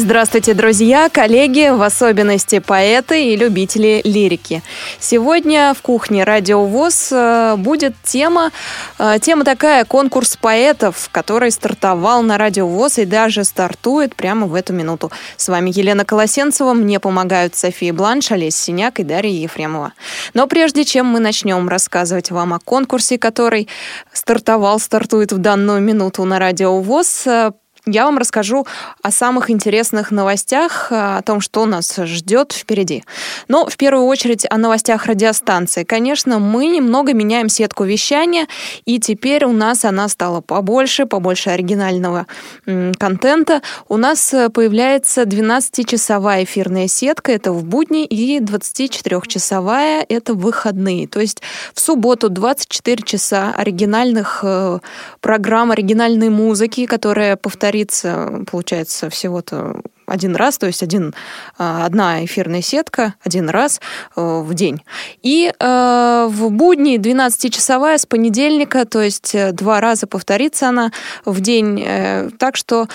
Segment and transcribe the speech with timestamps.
[0.00, 4.62] Здравствуйте, друзья, коллеги, в особенности поэты и любители лирики.
[5.00, 8.52] Сегодня в кухне Радио ВОЗ э, будет тема,
[9.00, 14.54] э, тема такая, конкурс поэтов, который стартовал на Радио ВОЗ и даже стартует прямо в
[14.54, 15.10] эту минуту.
[15.36, 19.94] С вами Елена Колосенцева, мне помогают София Бланш, Олесь Синяк и Дарья Ефремова.
[20.32, 23.66] Но прежде чем мы начнем рассказывать вам о конкурсе, который
[24.12, 27.50] стартовал, стартует в данную минуту на Радио ВОЗ, э,
[27.90, 28.66] я вам расскажу
[29.02, 33.04] о самых интересных новостях, о том, что нас ждет впереди.
[33.48, 35.84] Но в первую очередь о новостях радиостанции.
[35.84, 38.46] Конечно, мы немного меняем сетку вещания,
[38.84, 42.26] и теперь у нас она стала побольше, побольше оригинального
[42.98, 43.62] контента.
[43.88, 51.08] У нас э, появляется 12-часовая эфирная сетка, это в будни, и 24-часовая, это выходные.
[51.08, 51.42] То есть
[51.74, 54.78] в субботу 24 часа оригинальных э,
[55.20, 61.14] программ, оригинальной музыки, которая повторяется говорится, получается, всего-то один раз, то есть один,
[61.58, 63.80] а, одна эфирная сетка один раз
[64.16, 64.82] э, в день.
[65.22, 70.92] И э, в будни 12-часовая с понедельника, то есть э, два раза повторится она
[71.26, 71.86] в день.
[72.38, 72.88] Так что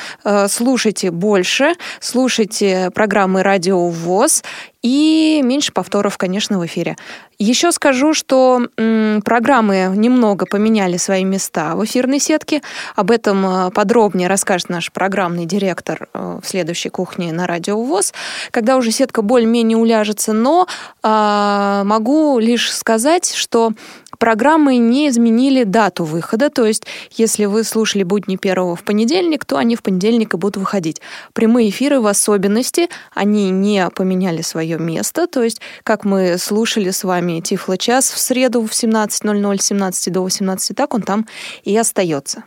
[0.47, 4.43] слушайте больше, слушайте программы «Радио ВОЗ»
[4.83, 6.97] и меньше повторов, конечно, в эфире.
[7.39, 12.61] Еще скажу, что м, программы немного поменяли свои места в эфирной сетке.
[12.95, 18.13] Об этом подробнее расскажет наш программный директор в следующей кухне на Радио ВОЗ,
[18.51, 20.33] когда уже сетка более-менее уляжется.
[20.33, 20.67] Но
[21.01, 23.71] э, могу лишь сказать, что
[24.17, 29.57] программы не изменили дату выхода, то есть если вы слушали будни первого в понедельник, то
[29.57, 31.01] они в понедельник и будут выходить.
[31.33, 37.03] Прямые эфиры в особенности, они не поменяли свое место, то есть как мы слушали с
[37.03, 41.27] вами Тифло-час в среду в 17.00, 17 до 18, так он там
[41.63, 42.43] и остается.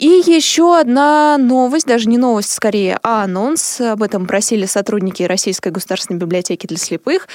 [0.00, 3.82] И еще одна новость, даже не новость, скорее, а анонс.
[3.82, 7.28] Об этом просили сотрудники Российской государственной библиотеки для слепых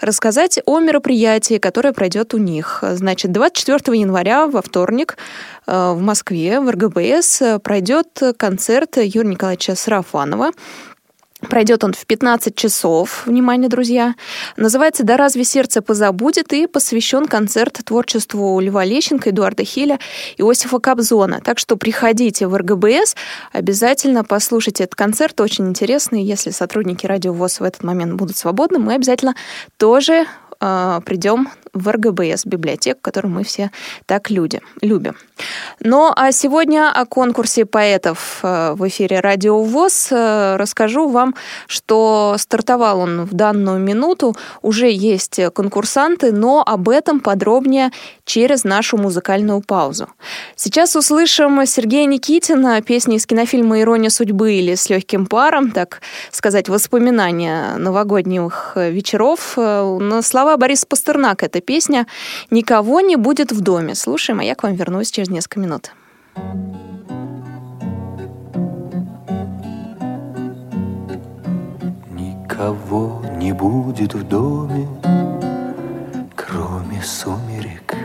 [0.00, 2.84] рассказать о мероприятии, которое пройдет у них.
[2.92, 5.16] Значит, 24 января, во вторник,
[5.66, 10.52] э, в Москве, в РГБС, пройдет концерт Юрия Николаевича Сарафанова.
[11.48, 14.14] Пройдет он в 15 часов, внимание, друзья.
[14.56, 19.98] Называется «Да разве сердце позабудет» и посвящен концерт творчеству Льва Лещенко, Эдуарда Хиля,
[20.38, 21.40] Иосифа Кобзона.
[21.42, 23.16] Так что приходите в РГБС,
[23.52, 26.22] обязательно послушайте этот концерт, очень интересный.
[26.22, 29.34] Если сотрудники Радио ВОЗ в этот момент будут свободны, мы обязательно
[29.76, 30.26] тоже
[30.60, 33.70] э, придем в РГБС, библиотеку, которую мы все
[34.06, 35.16] так люди, любим.
[35.80, 41.34] Ну, а сегодня о конкурсе поэтов э, в эфире Радио ВОЗ э, расскажу вам,
[41.66, 47.90] что стартовал он в данную минуту, уже есть конкурсанты, но об этом подробнее
[48.24, 50.08] через нашу музыкальную паузу.
[50.56, 56.68] Сейчас услышим Сергея Никитина, песни из кинофильма «Ирония судьбы» или «С легким паром», так сказать,
[56.68, 59.54] воспоминания новогодних вечеров.
[59.56, 62.06] Э, на слова Бориса Пастернака эта песня
[62.50, 63.94] «Никого не будет в доме».
[63.94, 65.92] Слушаем, а я к вам вернусь через несколько минут.
[72.10, 74.86] Никого не будет в доме,
[76.36, 77.96] кроме сумерек.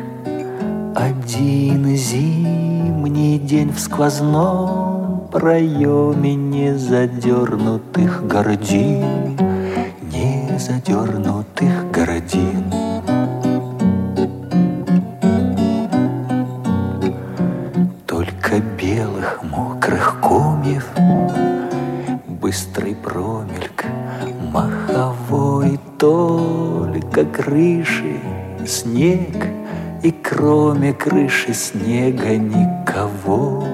[0.95, 9.03] Один зимний день в сквозном проеме не задернутых гордин,
[18.88, 20.81] не задернутых гордин.
[22.42, 23.84] быстрый промельк,
[24.53, 28.20] маховой только крыши,
[28.66, 29.36] снег,
[30.03, 33.66] и кроме крыши снега никого,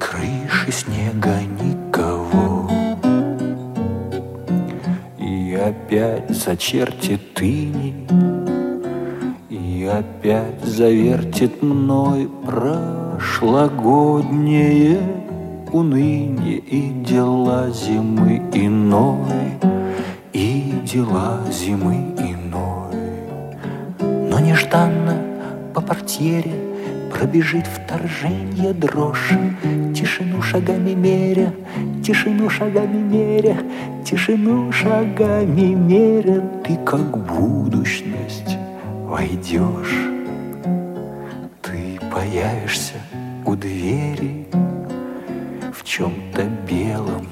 [0.00, 2.68] крыши снега никого.
[5.18, 8.08] И опять зачертит тыни,
[9.48, 12.28] и опять завертит мной
[13.44, 14.98] прошлогоднее
[15.70, 19.58] уныние и дела зимы иной,
[20.32, 22.96] и дела зимы иной.
[24.30, 25.18] Но нежданно
[25.74, 26.54] по портьере
[27.12, 29.34] пробежит вторжение дрожь,
[29.94, 31.52] тишину шагами меря,
[32.02, 33.58] тишину шагами меря,
[34.06, 38.56] тишину шагами меря, ты как будущность
[39.06, 39.98] войдешь,
[41.60, 42.93] ты появишься
[43.54, 44.46] у двери,
[45.84, 47.28] чем-то белом,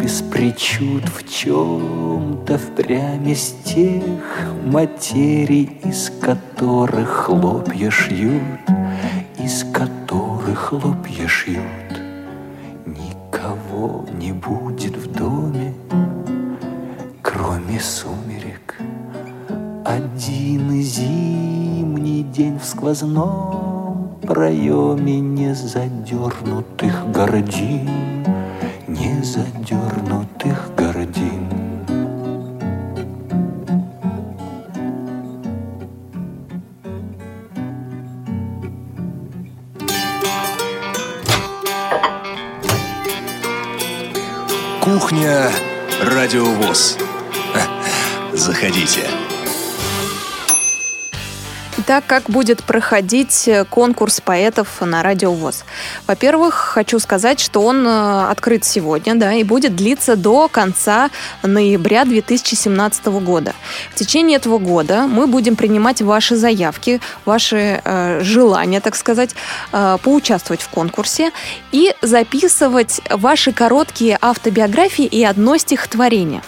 [0.00, 4.02] без причуд в чем-то впрямь из тех
[4.64, 8.42] материй, из которых хлопья шьют,
[9.38, 11.92] из которых хлопья шьют.
[12.84, 15.72] Никого не будет в доме,
[17.22, 18.76] кроме сумерек.
[19.84, 23.67] Один зимний день в сквозном
[24.28, 27.88] проеме не задернутых гордин,
[28.86, 31.48] не задернутых гордин.
[44.82, 45.50] Кухня
[46.02, 46.98] Радиовоз.
[48.34, 49.08] Заходите.
[51.88, 55.64] Итак, как будет проходить э, конкурс поэтов на Радио ВОЗ?
[56.06, 61.08] Во-первых, хочу сказать, что он э, открыт сегодня, да, и будет длиться до конца
[61.42, 63.54] ноября 2017 года.
[63.92, 69.30] В течение этого года мы будем принимать ваши заявки, ваши э, желания, так сказать,
[69.72, 71.30] э, поучаствовать в конкурсе
[71.72, 76.42] и записывать ваши короткие автобиографии и одно стихотворение.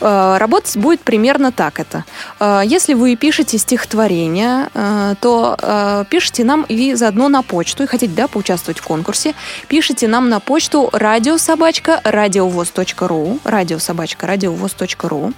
[0.00, 2.04] Э, работать будет примерно так это.
[2.40, 8.12] Э, если вы пишете стихотворение, э, то пишите нам и заодно на почту, и хотите
[8.14, 9.34] да, поучаствовать в конкурсе,
[9.68, 15.32] пишите нам на почту радиособачка радиовоз.ру радиособачка радиовоз.ру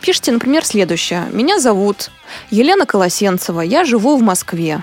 [0.00, 1.28] Пишите, например, следующее.
[1.32, 2.10] Меня зовут
[2.50, 4.82] Елена Колосенцева, я живу в Москве.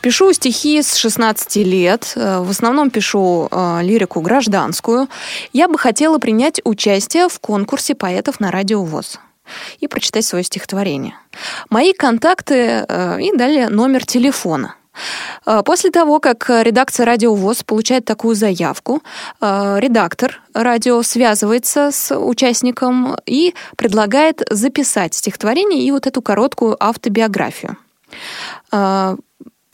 [0.00, 5.08] Пишу стихи с 16 лет, э, в основном пишу э, лирику гражданскую.
[5.52, 9.20] Я бы хотела принять участие в конкурсе поэтов на радио ВОЗ
[9.80, 11.14] и прочитать свое стихотворение.
[11.70, 14.74] Мои контакты э, и далее номер телефона.
[15.64, 19.02] После того, как редакция «Радио ВОЗ» получает такую заявку,
[19.40, 27.78] редактор радио связывается с участником и предлагает записать стихотворение и вот эту короткую автобиографию.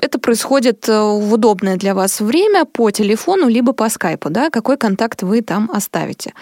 [0.00, 4.76] Это происходит э, в удобное для вас время по телефону либо по скайпу, да, какой
[4.76, 6.34] контакт вы там оставите.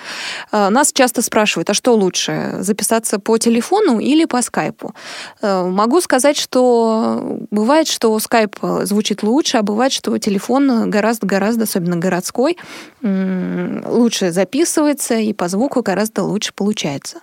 [0.52, 4.94] Э, нас часто спрашивают, а что лучше, записаться по телефону или по скайпу?
[5.40, 11.96] Э, могу сказать, что бывает, что скайп звучит лучше, а бывает, что телефон гораздо-гораздо, особенно
[11.96, 12.58] городской,
[13.02, 17.20] лучше записывается и по звуку гораздо лучше получается.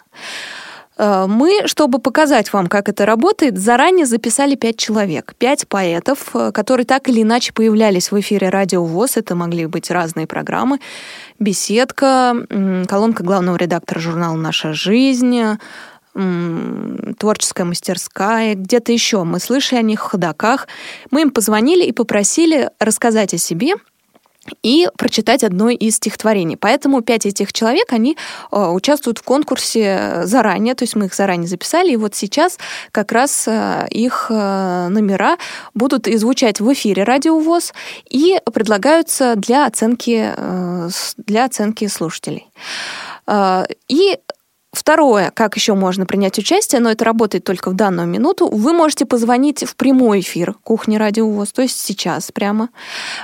[1.03, 6.51] Э, мы, чтобы показать вам, как это работает, заранее записали пять человек, пять поэтов, э,
[6.51, 9.17] которые так или иначе появлялись в эфире Радио ВОЗ.
[9.17, 10.79] Это могли быть разные программы.
[11.39, 12.35] «Беседка»,
[12.87, 15.41] колонка главного редактора журнала «Наша жизнь»,
[16.13, 19.23] творческая мастерская, где-то еще.
[19.23, 20.67] Мы слышали о них в ходаках.
[21.09, 23.73] Мы им позвонили и попросили рассказать о себе–
[24.61, 26.57] и прочитать одно из стихотворений.
[26.57, 28.17] Поэтому пять этих человек, они
[28.51, 32.57] э, участвуют в конкурсе заранее, то есть мы их заранее записали, и вот сейчас
[32.91, 35.37] как раз э, их э, номера
[35.73, 37.73] будут и звучать в эфире Радио ВОЗ
[38.09, 42.47] и предлагаются для оценки, э, для оценки слушателей.
[43.27, 44.17] Э, и
[44.73, 49.05] Второе, как еще можно принять участие, но это работает только в данную минуту, вы можете
[49.05, 52.69] позвонить в прямой эфир Кухни Радио ВОЗ, то есть сейчас прямо,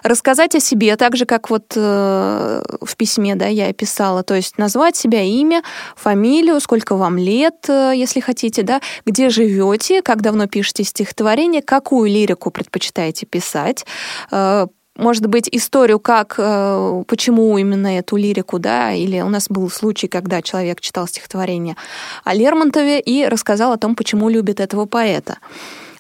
[0.04, 4.60] рассказать о себе, так же, как вот э, в письме, да, я писала, то есть
[4.60, 5.64] назвать себя имя,
[5.96, 12.12] фамилию, сколько вам лет, э, если хотите, да, где живете, как давно пишете стихотворение, какую
[12.12, 13.88] лирику предпочитаете писать,
[14.32, 14.68] э,
[15.00, 20.08] может быть, историю, как, э, почему именно эту лирику, да, или у нас был случай,
[20.08, 21.76] когда человек читал стихотворение
[22.24, 25.38] о Лермонтове и рассказал о том, почему любит этого поэта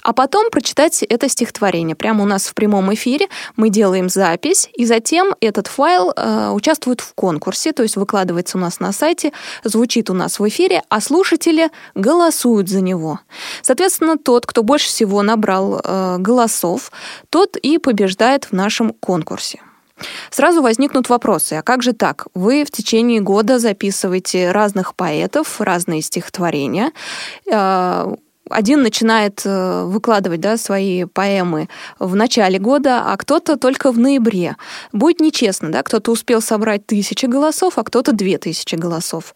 [0.10, 1.96] а потом прочитать это стихотворение.
[1.96, 7.00] Прямо у нас в прямом эфире мы делаем запись, и затем этот файл э, участвует
[7.00, 11.00] в конкурсе, то есть выкладывается у нас на сайте, звучит у нас в эфире, а
[11.00, 13.20] слушатели голосуют за него.
[13.62, 16.92] Соответственно, тот, кто больше всего набрал э, голосов,
[17.30, 19.62] тот и побеждает в нашем конкурсе.
[20.32, 22.26] Сразу возникнут вопросы, а как же так?
[22.34, 26.94] Вы в течение года записываете разных поэтов, разные стихотворения,
[27.46, 28.16] э,
[28.50, 34.56] один начинает э, выкладывать да, свои поэмы в начале года, а кто-то только в ноябре.
[34.92, 39.34] Будет нечестно, да, кто-то успел собрать тысячи голосов, а кто-то две тысячи голосов.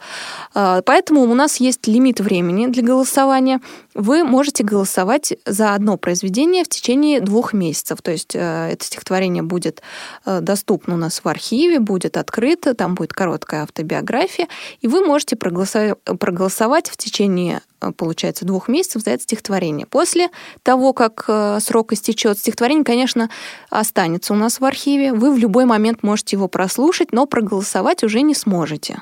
[0.54, 3.62] А, поэтому у нас есть лимит времени для голосования.
[3.94, 8.02] вы можете голосовать за одно произведение в течение двух месяцев.
[8.02, 9.82] То есть э, это стихотворение будет
[10.26, 14.48] э, доступно у нас в архиве, будет открыто, там будет короткая автобиография,
[14.82, 19.86] и вы можете проголосовать, в течение э, получается, двух месяцев за это стихотворение.
[19.86, 20.30] После
[20.64, 21.30] того, как
[21.62, 23.30] срок истечет, стихотворение, конечно,
[23.70, 25.14] останется у нас в архиве.
[25.14, 29.02] Вы в любой момент можете его прослушать, но проголосовать уже не сможете.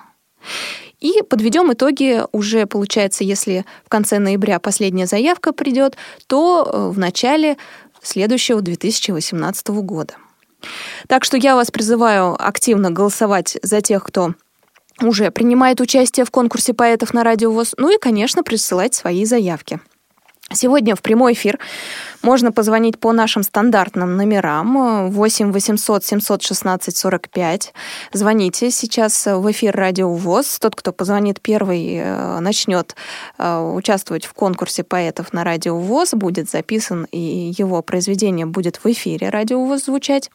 [0.99, 5.97] И подведем итоги уже, получается, если в конце ноября последняя заявка придет,
[6.27, 7.57] то э, в начале
[8.03, 10.13] следующего 2018 года.
[11.07, 14.35] Так что я вас призываю активно голосовать за тех, кто
[15.01, 19.79] уже принимает участие в конкурсе поэтов на Радио ВОЗ, ну и, конечно, присылать свои заявки.
[20.53, 21.59] Сегодня в прямой эфир
[22.21, 27.73] можно позвонить по нашим стандартным номерам 8 800 716 45.
[28.11, 30.59] Звоните сейчас в эфир Радио ВОЗ.
[30.59, 32.95] Тот, кто позвонит первый, э, начнет
[33.37, 38.85] э, участвовать в конкурсе поэтов на Радио ВОЗ, будет записан, и его произведение будет в
[38.87, 40.29] эфире Радио ВОЗ звучать.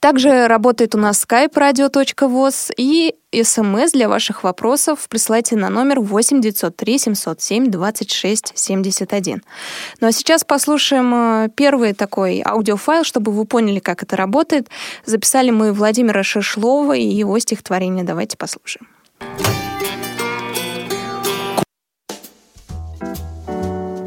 [0.00, 6.40] Также работает у нас skype radio.voz и смс для ваших вопросов присылайте на номер 8
[6.40, 9.42] 903 707 26 71.
[10.00, 14.68] Ну а сейчас послушаем э, первый такой аудиофайл, чтобы вы поняли, как это работает.
[15.04, 18.04] Записали мы Владимира Шишлова и его стихотворение.
[18.04, 18.88] Давайте послушаем.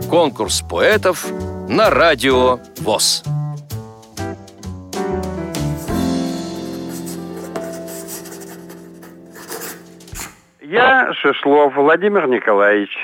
[0.10, 1.26] Конкурс поэтов
[1.68, 3.24] на радио ВОЗ.
[10.74, 12.98] Я Шишлов Владимир Николаевич.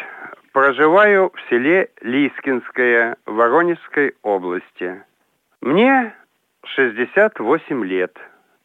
[0.53, 5.03] Проживаю в селе Лискинское Воронежской области.
[5.61, 6.15] Мне
[6.63, 8.17] 68 лет.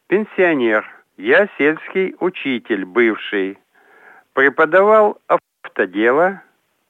[0.07, 0.89] Пенсионер.
[1.17, 3.59] Я сельский учитель бывший.
[4.33, 6.41] Преподавал автодело,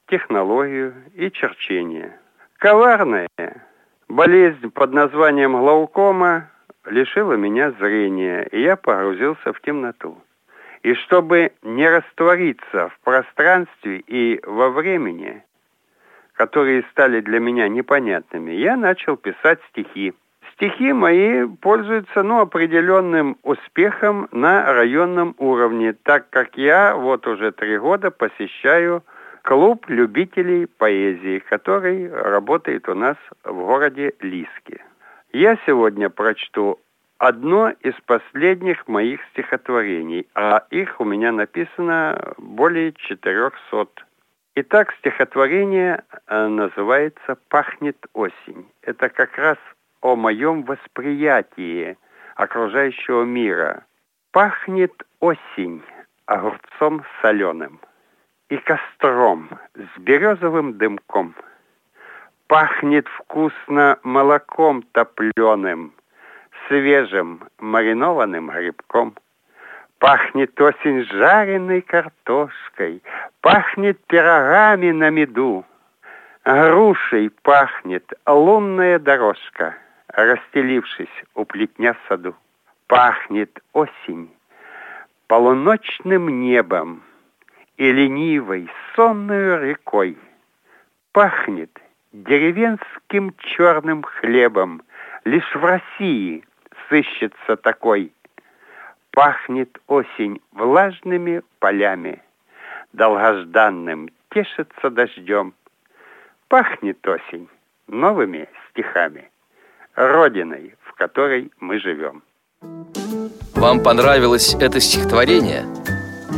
[0.07, 2.17] технологию и черчение.
[2.59, 3.27] Коварная
[4.07, 6.49] болезнь под названием глаукома
[6.85, 10.17] лишила меня зрения, и я погрузился в темноту.
[10.85, 15.43] И чтобы не раствориться в пространстве и во времени,
[16.33, 20.13] которые стали для меня непонятными, я начал писать стихи.
[20.53, 27.79] Стихи мои пользуются ну, определенным успехом на районном уровне, так как я вот уже три
[27.79, 29.03] года посещаю
[29.41, 34.83] клуб любителей поэзии, который работает у нас в городе Лиске.
[35.33, 36.77] Я сегодня прочту
[37.17, 43.87] одно из последних моих стихотворений, а их у меня написано более 400.
[44.55, 48.69] Итак, стихотворение э, называется «Пахнет осень».
[48.81, 49.57] Это как раз
[50.01, 51.97] о моем восприятии
[52.35, 53.85] окружающего мира.
[54.31, 55.81] Пахнет осень
[56.25, 57.79] огурцом соленым
[58.49, 61.35] и костром с березовым дымком.
[62.47, 65.93] Пахнет вкусно молоком топленым–
[66.67, 69.15] свежим маринованным грибком.
[69.99, 73.01] Пахнет осень жареной картошкой,
[73.41, 75.65] пахнет пирогами на меду.
[76.43, 79.75] Грушей пахнет лунная дорожка,
[80.09, 82.35] расстелившись у плетня в саду.
[82.87, 84.29] Пахнет осень
[85.27, 87.01] полуночным небом
[87.77, 90.17] и ленивой сонной рекой.
[91.13, 91.71] Пахнет
[92.11, 94.83] деревенским черным хлебом,
[95.23, 96.43] лишь в России
[96.89, 98.11] сыщется такой.
[99.11, 102.21] Пахнет осень влажными полями,
[102.93, 105.53] долгожданным тешится дождем.
[106.47, 107.47] Пахнет осень
[107.87, 109.29] новыми стихами,
[109.95, 112.23] родиной, в которой мы живем.
[113.55, 115.65] Вам понравилось это стихотворение?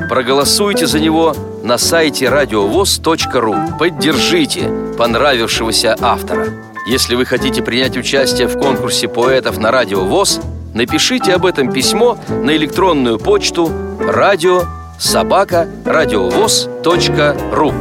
[0.09, 3.55] Проголосуйте за него на сайте радиовоз.ру.
[3.79, 6.66] Поддержите понравившегося автора.
[6.87, 10.39] Если вы хотите принять участие в конкурсе поэтов на Радио ВОЗ,
[10.73, 14.63] напишите об этом письмо на электронную почту радио
[14.97, 17.73] собака радиовоз.ру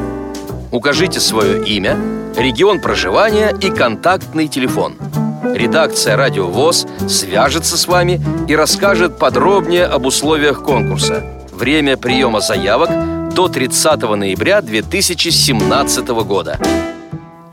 [0.72, 1.96] Укажите свое имя,
[2.36, 4.96] регион проживания и контактный телефон.
[5.54, 11.24] Редакция «Радио ВОЗ» свяжется с вами и расскажет подробнее об условиях конкурса.
[11.52, 12.90] Время приема заявок
[13.32, 16.58] до 30 ноября 2017 года.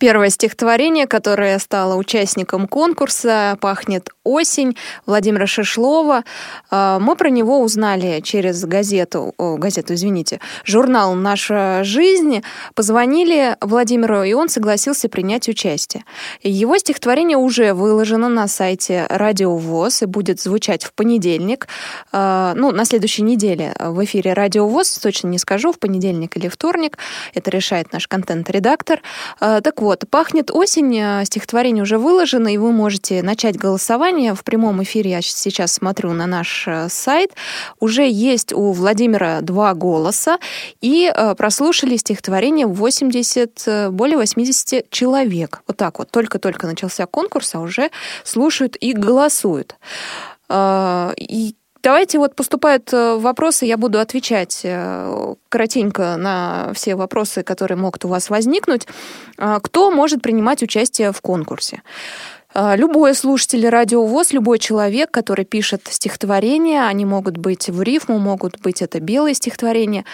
[0.00, 6.24] Первое стихотворение, которое стало участником конкурса, пахнет «Осень» Владимира Шишлова.
[6.70, 12.42] А, мы про него узнали через газету, газету, извините, журнал «Наша жизнь».
[12.74, 16.04] Позвонили Владимиру, и он согласился принять участие.
[16.42, 21.68] Его стихотворение уже выложено на сайте Радио ВОЗ и будет звучать в понедельник.
[22.10, 26.48] А, ну, на следующей неделе в эфире Радио ВОЗ, точно не скажу, в понедельник или
[26.48, 26.96] вторник.
[27.34, 29.02] Это решает наш контент-редактор.
[29.40, 34.34] А, так вот, «Пахнет осень» стихотворение уже выложено, и вы можете начать голосование.
[34.34, 37.32] В прямом эфире я сейчас смотрю на наш э, сайт.
[37.78, 40.38] Уже есть у Владимира два голоса,
[40.80, 45.62] и э, прослушали стихотворение 80, э, более 80 человек.
[45.66, 46.10] Вот так вот.
[46.10, 47.90] Только-только начался конкурс, а уже
[48.24, 49.76] слушают и голосуют.
[50.52, 54.66] И Давайте вот поступают вопросы, я буду отвечать
[55.48, 58.86] коротенько на все вопросы, которые могут у вас возникнуть.
[59.36, 61.82] Кто может принимать участие в конкурсе?
[62.54, 68.60] Любой слушатель радио ВОЗ, любой человек, который пишет стихотворения, они могут быть в рифму, могут
[68.60, 70.04] быть это белые стихотворения,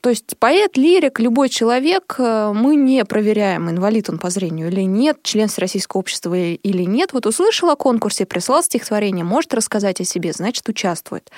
[0.00, 4.82] то есть поэт, лирик, любой человек, э, мы не проверяем, инвалид он по зрению или
[4.82, 7.12] нет, член Всероссийского общества или нет.
[7.12, 11.30] Вот услышал о конкурсе, прислал стихотворение, может рассказать о себе, значит, участвует.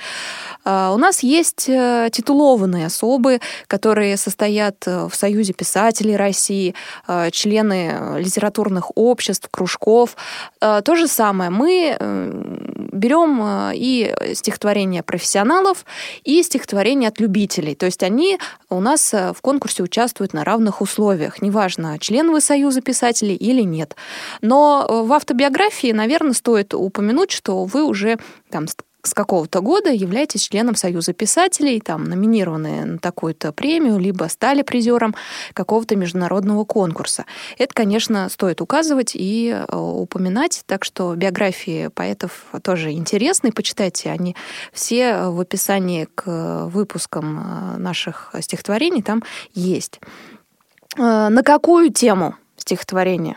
[0.65, 6.75] А, у нас есть э, титулованные особы, которые состоят э, в Союзе писателей России,
[7.33, 10.17] члены литературных обществ, кружков.
[10.61, 11.51] То же самое.
[11.51, 11.97] Мы
[12.99, 15.85] берем и стихотворения профессионалов,
[16.25, 17.75] и стихотворения от любителей.
[17.75, 18.39] То есть они
[18.71, 21.41] у нас э, в конкурсе участвуют на равных условиях.
[21.41, 23.97] Неважно, член вы Союза писателей или нет.
[24.43, 28.19] Но э, в автобиографии, наверное, стоит упомянуть, что вы уже
[28.51, 28.67] там
[29.09, 35.15] с какого-то года являетесь членом Союза писателей, там, номинированы на такую-то премию, либо стали призером
[35.55, 37.25] какого-то международного конкурса.
[37.57, 44.37] Это, конечно, стоит указывать и э, упоминать, так что биографии поэтов тоже интересны, почитайте, они
[44.73, 49.23] все в описании к выпускам э, наших стихотворений там
[49.55, 50.01] есть.
[50.97, 53.37] Э, на какую тему стихотворения?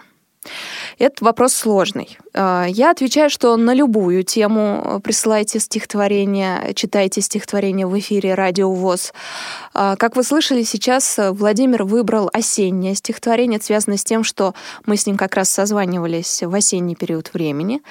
[0.97, 2.17] Это вопрос сложный.
[2.33, 8.71] А, я отвечаю, что на любую тему э, присылайте стихотворение, читайте стихотворение в эфире Радио
[8.71, 9.13] ВОЗ.
[9.73, 14.53] А, как вы слышали, сейчас Владимир выбрал осеннее стихотворение, связанное с тем, что
[14.85, 17.81] мы с ним как раз созванивались в осенний период времени.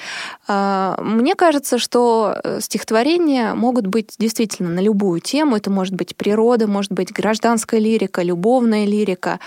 [0.49, 5.57] Мне кажется, что э, стихотворения могут быть действительно на любую тему.
[5.57, 9.41] Это может быть природа, может быть гражданская лирика, любовная лирика.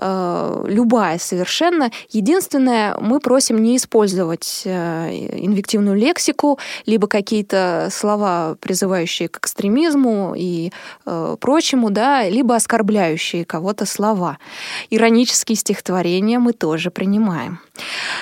[0.00, 1.90] Э, любая совершенно.
[2.10, 10.72] Единственное, мы просим не использовать э, инвективную лексику, либо какие-то слова, призывающие к экстремизму и
[11.04, 14.38] э, прочему, да, либо оскорбляющие кого-то слова.
[14.90, 17.58] Иронические стихотворения мы тоже принимаем.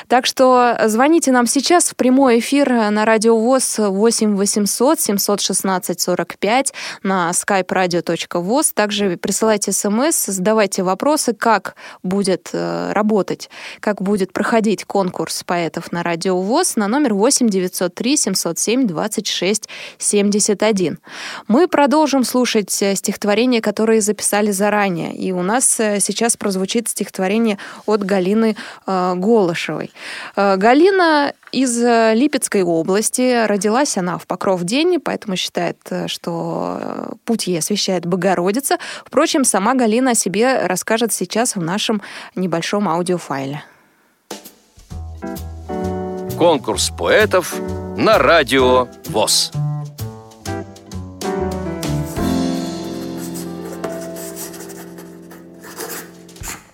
[0.09, 6.73] Так что звоните нам сейчас в прямой эфир на радио ВОЗ 8 800 716 45
[7.03, 8.73] на skype radio.voz.
[8.73, 11.66] Также присылайте смс, задавайте вопросы, как
[12.03, 13.51] будет э, работать,
[13.81, 20.99] как будет проходить конкурс поэтов на радио ВОЗ на номер 8 903 707 26 71.
[21.49, 25.15] Мы продолжим слушать э, стихотворения, которые записали заранее.
[25.15, 29.93] И у нас э, сейчас прозвучит стихотворение от Галины Голышевой.
[30.37, 33.47] Галина из Липецкой области.
[33.47, 38.79] Родилась она в Покров день, поэтому считает, что путь ей освещает Богородица.
[39.05, 42.03] Впрочем, сама Галина о себе расскажет сейчас в нашем
[42.35, 43.63] небольшом аудиофайле.
[46.39, 47.55] Конкурс поэтов
[47.97, 49.53] на радио ВОЗ.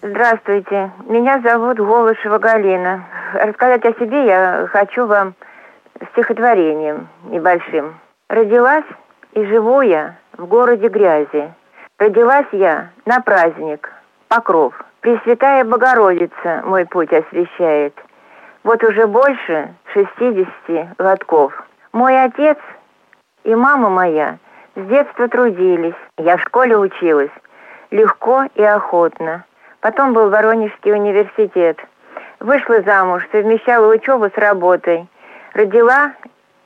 [0.04, 3.04] Здравствуйте, меня зовут Голышева Галина.
[3.34, 5.34] Рассказать о себе я хочу вам
[6.10, 7.94] стихотворением небольшим.
[8.28, 8.84] Родилась
[9.34, 11.54] и живу я в городе грязи.
[12.00, 13.92] Родилась я на праздник,
[14.26, 14.74] покров.
[15.02, 17.94] Пресвятая Богородица мой путь освещает.
[18.64, 21.52] Вот уже больше шестидесяти годков.
[21.92, 22.58] Мой отец
[23.44, 24.38] и мама моя
[24.74, 25.94] с детства трудились.
[26.18, 27.30] Я в школе училась
[27.92, 29.44] легко и охотно.
[29.82, 31.76] Потом был Воронежский университет.
[32.38, 35.08] Вышла замуж, совмещала учебу с работой.
[35.54, 36.12] Родила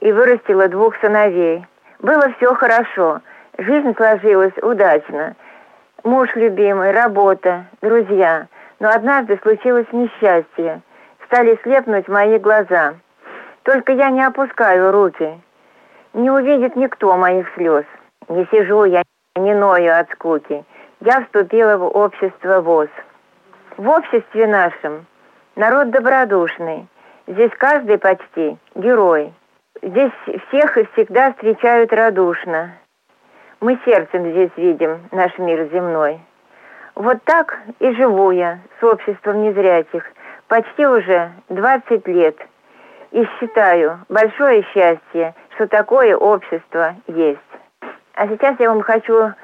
[0.00, 1.64] и вырастила двух сыновей.
[2.00, 3.22] Было все хорошо.
[3.57, 5.35] Жизнь сложилась удачно.
[6.05, 8.48] Муж любимый, работа, друзья.
[8.81, 10.83] Но однажды случилось несчастье.
[11.24, 12.96] Стали слепнуть мои глаза.
[13.62, 15.40] Только я не опускаю руки.
[16.12, 17.87] Не увидит никто моих слез.
[18.29, 19.02] Не сижу я,
[19.37, 20.66] не ною от скуки.
[21.00, 22.88] Я вступила в общество ВОЗ.
[23.76, 25.04] В обществе нашем
[25.54, 26.88] народ добродушный.
[27.26, 29.34] Здесь каждый почти герой.
[29.82, 30.12] Здесь
[30.48, 32.72] всех и всегда встречают радушно.
[33.60, 36.20] Мы сердцем здесь видим наш мир земной.
[36.94, 40.06] Вот так и живу я с обществом незрячих
[40.48, 42.36] почти уже 20 лет.
[43.10, 47.40] И считаю большое счастье, что такое общество есть.
[48.14, 49.34] А сейчас я вам хочу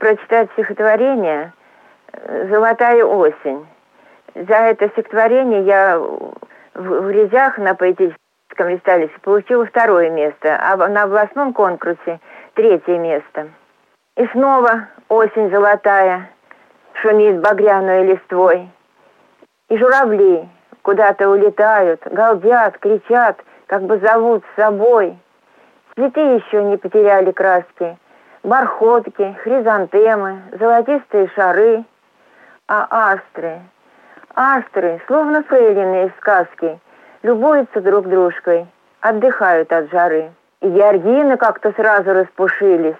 [0.00, 1.52] прочитать стихотворение
[2.50, 3.64] «Золотая осень».
[4.36, 11.54] За это стихотворение я в, Резях на поэтическом листалище получила второе место, а на областном
[11.54, 12.20] конкурсе
[12.52, 13.48] третье место.
[14.18, 16.28] И снова осень золотая
[17.00, 18.68] шумит багряной листвой.
[19.70, 20.46] И журавли
[20.82, 25.18] куда-то улетают, галдят, кричат, как бы зовут с собой.
[25.94, 27.96] Цветы еще не потеряли краски,
[28.42, 31.84] бархотки, хризантемы, золотистые шары.
[32.68, 33.60] А астры,
[34.36, 36.78] астры, словно фрейлины из сказки,
[37.22, 38.66] любуются друг дружкой,
[39.00, 40.30] отдыхают от жары.
[40.60, 42.96] И георгины как-то сразу распушились,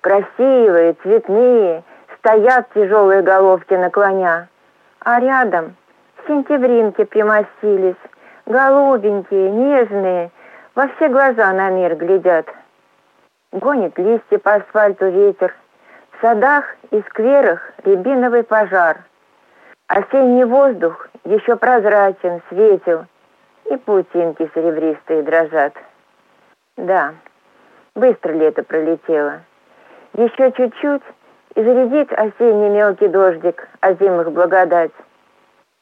[0.00, 1.82] красивые, цветные,
[2.18, 4.48] стоят тяжелые головки наклоня.
[5.00, 5.76] А рядом
[6.26, 7.96] сентябринки примостились,
[8.46, 10.30] голубенькие, нежные,
[10.74, 12.46] во все глаза на мир глядят.
[13.52, 15.54] Гонит листья по асфальту ветер,
[16.12, 18.98] в садах и скверах рябиновый пожар.
[19.88, 23.06] Осенний воздух еще прозрачен, светил,
[23.70, 25.72] и паутинки серебристые дрожат.
[26.76, 27.14] Да,
[27.94, 29.40] быстро лето пролетело.
[30.12, 31.02] Еще чуть-чуть,
[31.54, 34.92] и зарядит осенний мелкий дождик, о зимах благодать.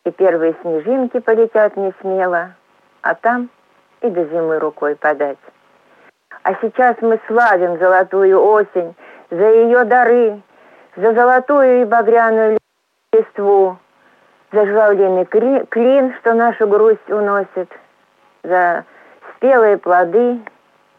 [0.04, 2.54] И первые снежинки полетят не смело,
[3.02, 3.50] а там
[4.02, 5.38] и до зимы рукой подать.
[6.44, 8.94] А сейчас мы славим золотую осень
[9.30, 10.40] за ее дары,
[10.94, 12.58] за золотую и багряную
[13.12, 13.78] листву,
[14.52, 17.70] за журавлиный клин, что нашу грусть уносит,
[18.42, 18.84] за
[19.36, 20.40] спелые плоды,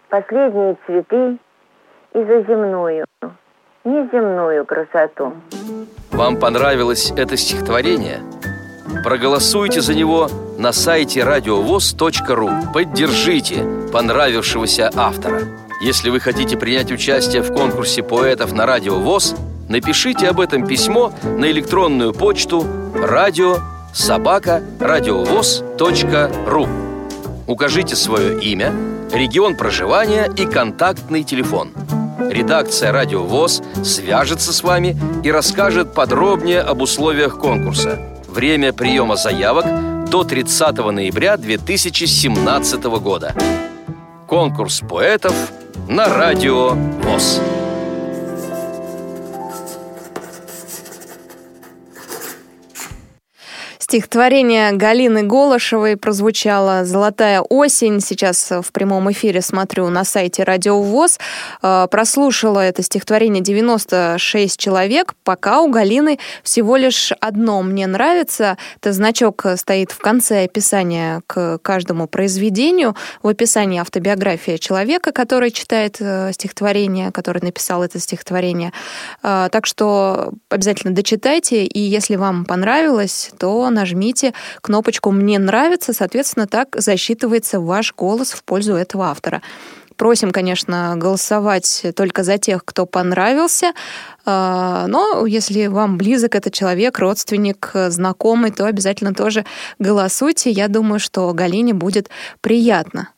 [0.09, 1.37] последние цветы
[2.13, 3.05] и за земную,
[3.83, 5.33] неземную красоту.
[6.11, 8.19] Вам понравилось это стихотворение?
[9.03, 12.49] Проголосуйте за него на сайте радиовоз.ру.
[12.73, 15.41] Поддержите понравившегося автора.
[15.81, 19.35] Если вы хотите принять участие в конкурсе поэтов на Радио ВОЗ,
[19.67, 23.57] напишите об этом письмо на электронную почту радио
[23.93, 26.67] собака радиовоз.ру.
[27.47, 28.73] Укажите свое имя,
[29.11, 31.71] регион проживания и контактный телефон.
[32.29, 37.99] Редакция «Радио ВОЗ» свяжется с вами и расскажет подробнее об условиях конкурса–
[38.37, 39.65] Время приема заявок
[40.11, 43.33] до 30 ноября 2017 года.
[44.27, 45.33] Конкурс поэтов
[45.87, 46.69] на радио
[47.01, 47.41] ВОЗ.
[53.89, 58.01] Стихотворение Галины Голышевой прозвучало «Золотая осень».
[58.01, 61.19] Сейчас в прямом эфире смотрю на сайте Радио ВОЗ.
[61.63, 65.13] Э, прослушала это стихотворение 96 человек.
[65.23, 68.57] Пока у Галины всего лишь одно мне нравится.
[68.81, 72.93] Это значок стоит в конце описания к каждому произведению.
[73.23, 78.73] В описании автобиография человека, который читает э, стихотворение, который написал это стихотворение.
[79.23, 81.63] Э, так что обязательно дочитайте.
[81.63, 88.43] И если вам понравилось, то нажмите кнопочку «Мне нравится», соответственно, так засчитывается ваш голос в
[88.43, 89.41] пользу этого автора.
[89.97, 93.73] Просим, конечно, голосовать только за тех, кто понравился.
[94.25, 99.43] А, но если вам близок этот человек, родственник, знакомый, то обязательно тоже
[99.79, 100.51] голосуйте.
[100.51, 102.09] Я думаю, что Галине будет
[102.41, 103.09] приятно.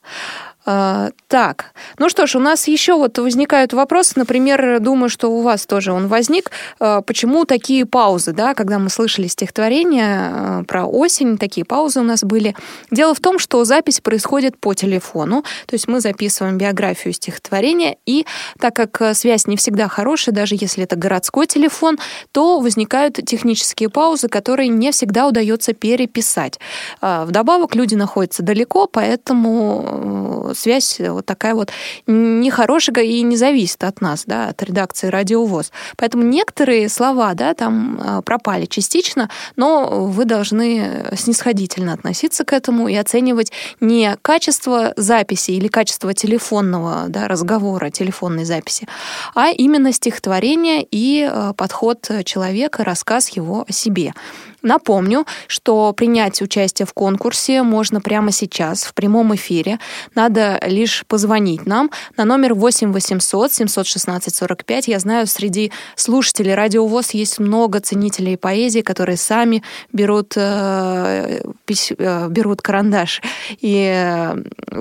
[0.66, 5.40] А, так, ну что ж, у нас еще вот возникают вопросы, например, думаю, что у
[5.40, 10.84] вас тоже он возник, а, почему такие паузы, да, когда мы слышали стихотворение а, про
[10.84, 12.54] осень, такие паузы у нас были.
[12.90, 18.26] Дело в том, что запись происходит по телефону, то есть мы записываем биографию стихотворения, и
[18.58, 21.98] так как связь не всегда хорошая, даже если это городской телефон,
[22.32, 26.60] то возникают технические паузы, которые не всегда удается переписать.
[27.00, 31.70] Вдобавок люди находятся далеко, поэтому связь вот такая вот
[32.06, 35.72] нехорошая и не зависит от нас, да, от редакции Радиовоз.
[35.96, 42.88] Поэтому некоторые слова, да, там а, пропали частично, но вы должны снисходительно относиться к этому
[42.88, 48.86] и оценивать не качество записи или качество телефонного да, разговора, телефонной записи,
[49.34, 54.14] а именно стихотворение и подход человека, рассказ его о себе.
[54.62, 59.78] Напомню, что принять участие в конкурсе можно прямо сейчас, в прямом эфире.
[60.14, 64.88] Надо лишь позвонить нам на номер 8 800 716 45.
[64.88, 71.92] Я знаю, среди слушателей Радио ВОЗ есть много ценителей поэзии, которые сами берут, э, пись,
[71.96, 73.22] э, берут карандаш.
[73.60, 74.36] И э,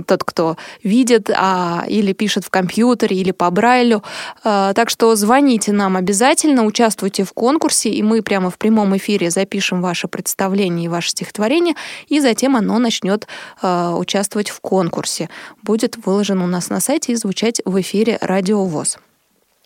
[0.06, 4.04] тот, кто видит а, или пишет в компьютере, или по Брайлю.
[4.44, 9.30] Э, так что звоните нам обязательно, участвуйте в конкурсе, и мы прямо в прямом эфире
[9.30, 11.76] запишем запишем ваше представление и ваше стихотворение,
[12.08, 13.28] и затем оно начнет
[13.62, 15.30] э, участвовать в конкурсе.
[15.64, 18.98] Будет выложено у нас на сайте и звучать в эфире Радио ВОЗ.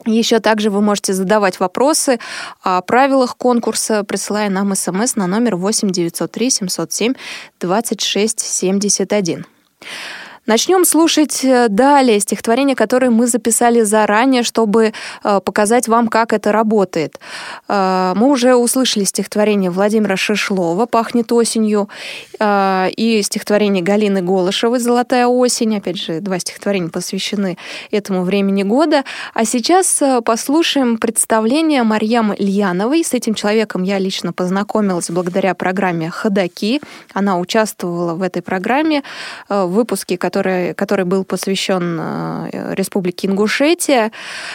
[0.05, 2.19] Еще также вы можете задавать вопросы
[2.61, 7.13] о правилах конкурса, присылая нам смс на номер 8 903 707
[7.59, 9.45] 26 71.
[10.45, 14.91] Начнем слушать э, далее стихотворение, которое мы записали заранее, чтобы
[15.23, 17.17] э, показать вам, как это работает.
[17.69, 21.87] Э, мы уже услышали стихотворение Владимира Шишлова «Пахнет осенью»
[22.41, 25.77] и стихотворение Галины Голышевой «Золотая осень».
[25.77, 27.57] Опять же, два стихотворения посвящены
[27.89, 29.05] этому времени года.
[29.33, 33.03] А сейчас послушаем представление Марьям Ильяновой.
[33.05, 36.81] С этим человеком я лично познакомилась благодаря программе «Ходоки».
[37.13, 39.03] Она участвовала в этой программе
[39.47, 44.11] в выпуске, который, который был посвящен э, Республике Ингушетия.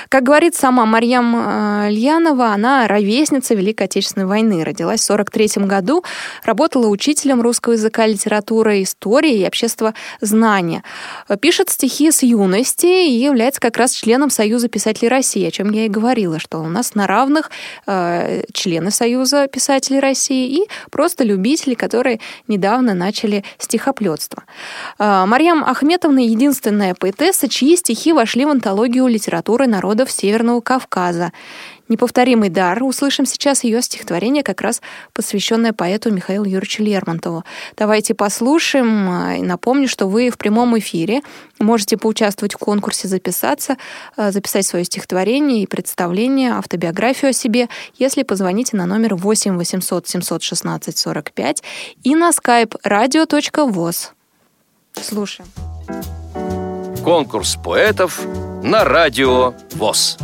[0.09, 4.65] Как говорит сама Марьям э, Ильянова, она ровесница Великой Отечественной войны.
[4.65, 6.05] Родилась в 1943 году,
[6.45, 10.83] работала учителем русского языка, литературы, истории и общества знания.
[11.41, 15.87] Пишет стихи с юности и является как раз членом Союза писателей России, о чем я
[15.87, 17.51] и говорила, что у нас на равных
[17.87, 24.45] э, члены Союза писателей России и просто любители, которые недавно начали стихоплетство.
[24.99, 31.31] Э, Марьям Ахметовна единственная поэтесса, чьи стихи вошли в антологию литературы народов Северного Кавказа.
[31.89, 32.83] Неповторимый дар.
[32.83, 34.81] Услышим сейчас ее стихотворение, как раз
[35.13, 37.45] посвященное поэту Михаилу Юрьевичу Лермонтову.
[37.77, 39.37] Давайте послушаем.
[39.37, 41.21] И напомню, что вы в прямом эфире
[41.59, 43.77] можете поучаствовать в конкурсе, записаться,
[44.17, 50.09] э, записать свое стихотворение и представление, автобиографию о себе, если позвоните на номер 8 800
[50.09, 51.63] 716 45
[52.05, 54.13] и на skype radio.voz.
[55.03, 55.49] Слушаем.
[57.05, 58.21] Конкурс поэтов
[58.63, 60.19] на радио ВОЗ.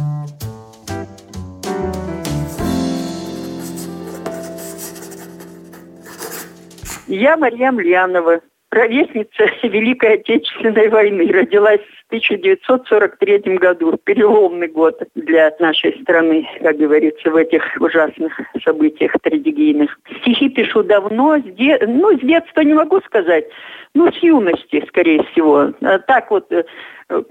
[7.07, 8.41] Я Марья Млянова,
[8.75, 11.31] ровесница Великой Отечественной войны.
[11.33, 19.13] Родилась в 1943 году, переломный год для нашей страны, как говорится, в этих ужасных событиях
[19.23, 19.99] трагедийных.
[20.21, 21.79] Стихи пишу давно, с де...
[21.87, 23.47] ну, с детства не могу сказать,
[23.95, 25.73] ну, с юности, скорее всего.
[25.81, 26.65] А так вот, э,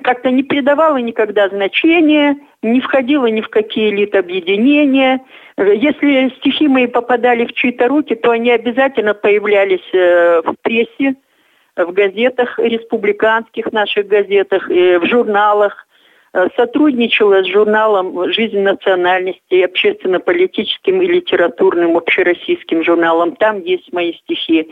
[0.02, 5.22] как-то не придавала никогда значения, не входила ни в какие литобъединения.
[5.58, 11.16] Если стихи мои попадали в чьи-то руки, то они обязательно появлялись э, в прессе,
[11.76, 15.88] в газетах, республиканских наших газетах, в журналах.
[16.36, 23.36] Э, сотрудничала с журналом «Жизнь национальности», общественно-политическим и литературным общероссийским журналом.
[23.36, 24.68] Там есть мои стихи.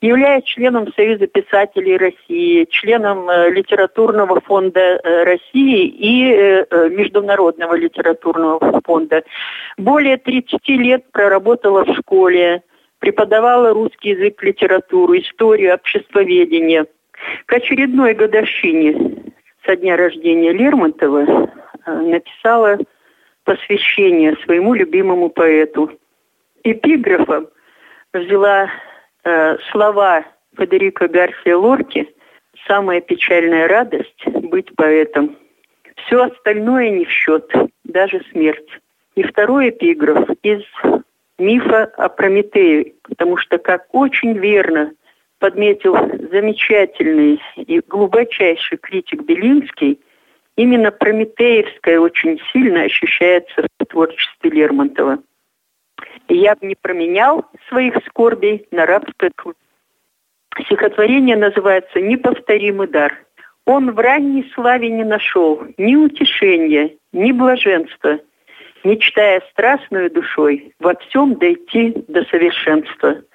[0.00, 9.22] Являюсь членом Союза писателей России, членом э, Литературного фонда э, России и Международного литературного фонда.
[9.78, 12.62] Более 30 лет проработала в школе,
[13.04, 16.86] преподавала русский язык, литературу, историю, обществоведение.
[17.44, 19.32] К очередной годовщине
[19.66, 22.78] со дня рождения Лермонтова э, написала
[23.44, 25.90] посвящение своему любимому поэту.
[26.62, 27.48] Эпиграфом
[28.14, 28.70] взяла
[29.24, 30.24] э, слова
[30.56, 32.08] Федерико Гарсия Лорки
[32.66, 35.36] «Самая печальная радость– быть поэтом.
[36.06, 37.52] Все остальное не в счет,
[37.84, 38.80] даже смерть».
[39.14, 40.62] И второй эпиграф из
[41.38, 44.92] мифа о Прометее, потому что, как очень верно–
[45.44, 45.94] подметил
[46.32, 50.00] замечательный и глубочайший критик Белинский,
[50.56, 55.18] именно Прометеевская очень сильно ощущается в творчестве Лермонтова.
[56.30, 59.54] я бы не променял своих скорбей на рабское труд.
[60.64, 63.26] Стихотворение называется «Неповторимый дар».
[63.66, 68.18] Он в ранней славе не нашел ни утешения, ни блаженства,
[68.84, 73.22] мечтая страстной душой во всем дойти до совершенства–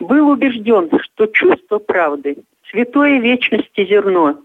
[0.00, 2.38] был убежден, что чувство правды–
[2.70, 4.38] святое вечности зерно,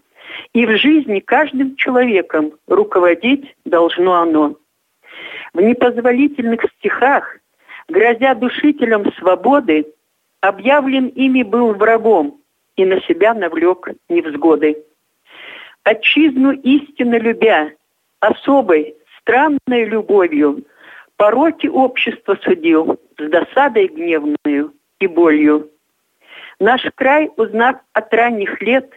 [0.54, 4.58] и в жизни каждым человеком руководить должно оно.
[5.54, 7.38] В непозволительных стихах,
[7.88, 9.86] грозя душителям свободы,
[10.42, 12.42] объявлен ими был врагом
[12.76, 14.84] и на себя навлек невзгоды.
[15.84, 17.72] Отчизну истинно любя,
[18.20, 20.64] особой, странной любовью,
[21.18, 25.70] пороки общества судил– с досадой гневную и болью.
[26.60, 28.90] Наш край, узнав от ранних лет,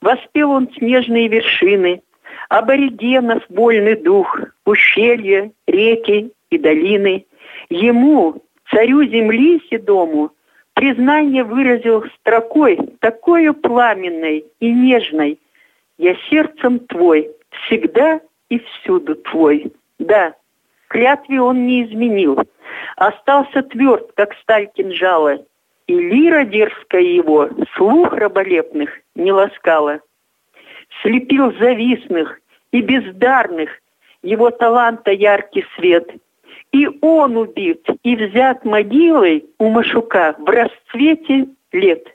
[0.00, 2.02] воспел он снежные вершины,
[2.48, 7.26] аборигенов вольный дух, ущелья, реки и долины.
[7.68, 10.30] Ему, царю земли седому,
[10.74, 15.38] признание выразил строкой, такой пламенной и нежной.
[15.98, 18.20] Я сердцем твой, всегда
[18.54, 19.72] и всюду твой.
[19.98, 20.34] Да,
[20.88, 22.38] клятве он не изменил,
[22.96, 25.44] остался тверд, как сталь кинжала,
[25.86, 30.00] и лира дерзкая его слух раболепных не ласкала.
[31.02, 32.40] Слепил завистных
[32.72, 33.70] и бездарных
[34.22, 36.10] его таланта яркий свет.
[36.72, 42.06] И он убит и взят могилой у Машука в расцвете лет.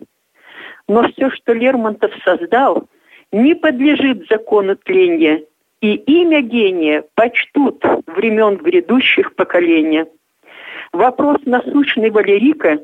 [0.87, 2.87] Но все, что Лермонтов создал,
[3.31, 5.43] не подлежит закону тления,
[5.81, 10.07] и имя гения почтут времен грядущих поколения.
[10.91, 12.79] Вопрос насущный Валерика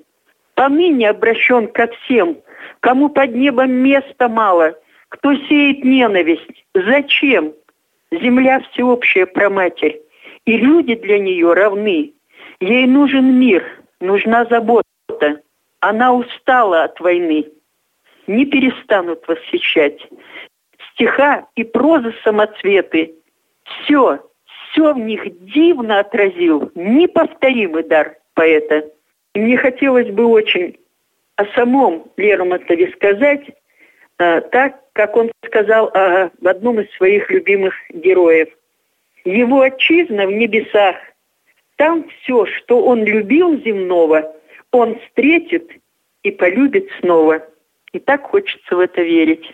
[0.54, 2.38] поныне обращен ко всем,
[2.80, 4.76] кому под небом места мало,
[5.10, 6.66] кто сеет ненависть.
[6.74, 7.54] Зачем?
[8.12, 10.02] Земля всеобщая проматерь,
[10.46, 12.14] и люди для нее равны.
[12.60, 13.64] Ей нужен мир,
[14.00, 14.86] нужна забота.
[15.80, 17.48] Она устала от войны.
[18.28, 20.00] Не перестанут восхищать.
[20.96, 23.16] Стиха и проза самоцветы.
[23.64, 24.20] Все,
[24.72, 28.90] все в них дивно отразил неповторимый дар поэта.
[29.34, 30.78] И мне хотелось бы очень
[31.36, 33.44] о самом Лермонтове сказать,
[34.20, 38.48] э, так, как он сказал о, в одном из своих любимых героев.
[39.26, 40.96] Его отчизна в небесах.
[41.76, 44.34] Там все, что он любил земного,
[44.72, 45.70] он встретит
[46.24, 47.46] и полюбит снова.
[47.92, 49.54] И так хочется в это верить.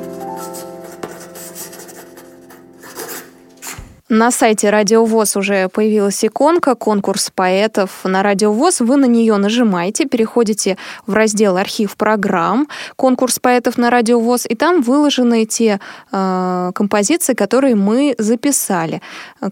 [4.13, 8.81] На сайте Радио ВОС уже появилась иконка «Конкурс поэтов» на Радио ВОС.
[8.81, 14.55] Вы на нее нажимаете, переходите в раздел «Архив программ», «Конкурс поэтов» на Радио ВОС, и
[14.55, 15.79] там выложены те
[16.11, 19.01] э, композиции, которые мы записали.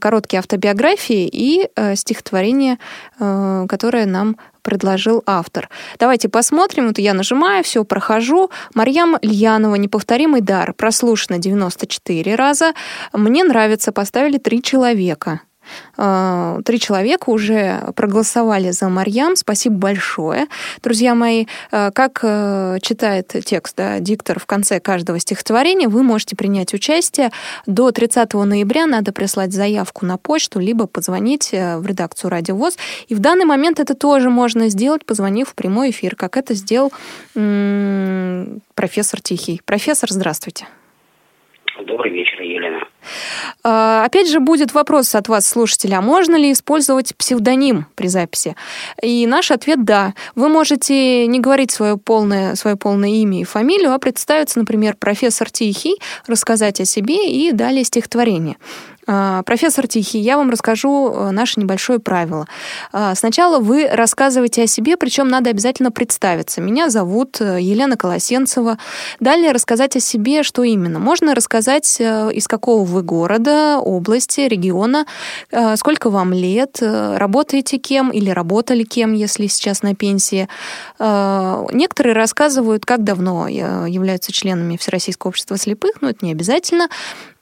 [0.02, 2.80] Короткие автобиографии и э, стихотворения,
[3.18, 4.36] э, которые нам
[4.70, 5.68] предложил автор.
[5.98, 6.90] Давайте посмотрим.
[6.90, 8.52] Вот я нажимаю, все, прохожу.
[8.76, 10.74] Марьям Льянова, «Неповторимый дар».
[10.74, 12.74] Прослушано 94 раза.
[13.12, 15.42] Мне нравится, поставили три человека.
[15.98, 19.36] Э, три человека уже проголосовали за Марьям.
[19.36, 20.48] Спасибо большое.
[20.82, 26.36] Друзья мои, э, как э, читает текст да, диктор в конце каждого стихотворения, вы можете
[26.36, 27.32] принять участие.
[27.66, 32.78] До 30 ноября надо прислать заявку на почту, либо позвонить в редакцию Радио ВОЗ.
[33.08, 36.92] И в данный момент это тоже можно сделать, позвонив в прямой эфир, как это сделал
[37.36, 39.62] м- профессор Тихий.
[39.66, 40.68] Профессор, здравствуйте.
[41.86, 42.19] Добрый вечер.
[42.19, 42.19] А,
[43.64, 48.56] опять же, будет вопрос от вас, слушателя, а можно ли использовать псевдоним при записи?
[49.02, 50.14] И наш ответ– да.
[50.36, 55.50] Вы можете не говорить свое полное, свое полное имя и фамилию, а представиться, например, профессор
[55.50, 55.96] Тихий,
[56.28, 58.58] рассказать о себе и далее стихотворение.
[59.12, 62.46] А, профессор Тихий, я вам расскажу э, наше небольшое правило.
[62.92, 66.62] А, сначала вы рассказываете о себе, причем надо обязательно представиться.
[66.62, 68.78] Меня зовут э, Елена Колосенцева.
[69.20, 71.00] Далее рассказать о себе, что именно.
[71.00, 75.06] Можно рассказать, э, из какого вы города, области, региона,
[75.76, 80.48] сколько вам лет, работаете кем или работали кем, если сейчас на пенсии.
[81.00, 86.88] Некоторые рассказывают, как давно являются членами Всероссийского общества слепых, но это не обязательно.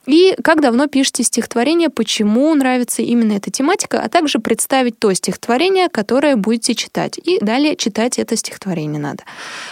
[0.07, 5.89] И как давно пишете стихотворение, почему нравится именно эта тематика, а также представить то стихотворение,
[5.89, 7.19] которое будете читать.
[7.23, 9.23] И далее читать это стихотворение надо.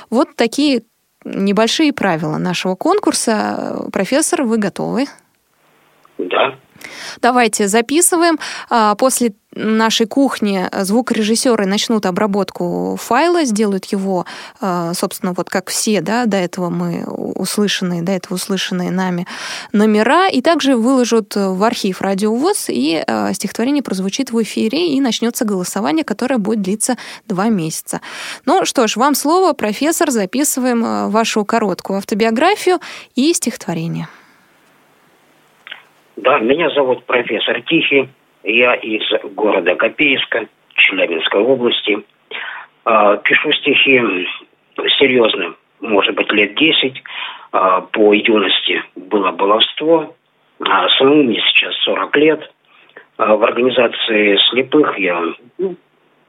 [0.09, 0.83] Вот такие
[1.23, 3.87] небольшие правила нашего конкурса.
[3.91, 5.05] Профессор, вы готовы?
[6.17, 6.59] Да.
[7.21, 8.39] Давайте записываем.
[8.69, 14.25] А, после нашей кухни звукорежиссеры начнут обработку файла, сделают его,
[14.59, 19.25] а, собственно, вот как все, да, до этого мы услышанные, до этого услышанные нами
[19.71, 25.45] номера, и также выложат в архив радиовоз, и а, стихотворение прозвучит в эфире, и начнется
[25.45, 28.01] голосование, которое будет длиться два месяца.
[28.45, 32.79] Ну что ж, вам слово, профессор, записываем вашу короткую автобиографию
[33.15, 34.09] и стихотворение.
[36.17, 38.07] Да, меня зовут профессор Тихий.
[38.43, 39.03] Я из
[39.35, 41.99] города Копейска, Челябинской области.
[42.85, 44.01] А, пишу стихи
[44.97, 47.03] серьезно, может быть, лет десять.
[47.51, 50.15] А, по юности было баловство.
[50.61, 52.51] А самому мне сейчас 40 лет.
[53.17, 55.21] В организации слепых я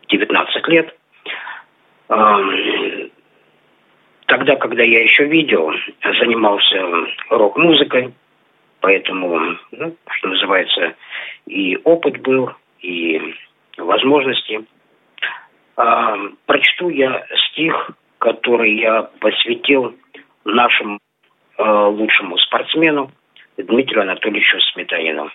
[0.08, 0.96] 19 лет.
[4.26, 5.72] Тогда, когда я еще видел,
[6.02, 8.12] занимался рок-музыкой,
[8.86, 10.94] Поэтому, ну, что называется,
[11.46, 13.20] и опыт был, и
[13.76, 14.64] возможности.
[15.76, 16.16] А,
[16.46, 19.96] прочту я стих, который я посвятил
[20.44, 21.00] нашему
[21.58, 23.10] а, лучшему спортсмену
[23.56, 25.32] Дмитрию Анатольевичу Сметанину.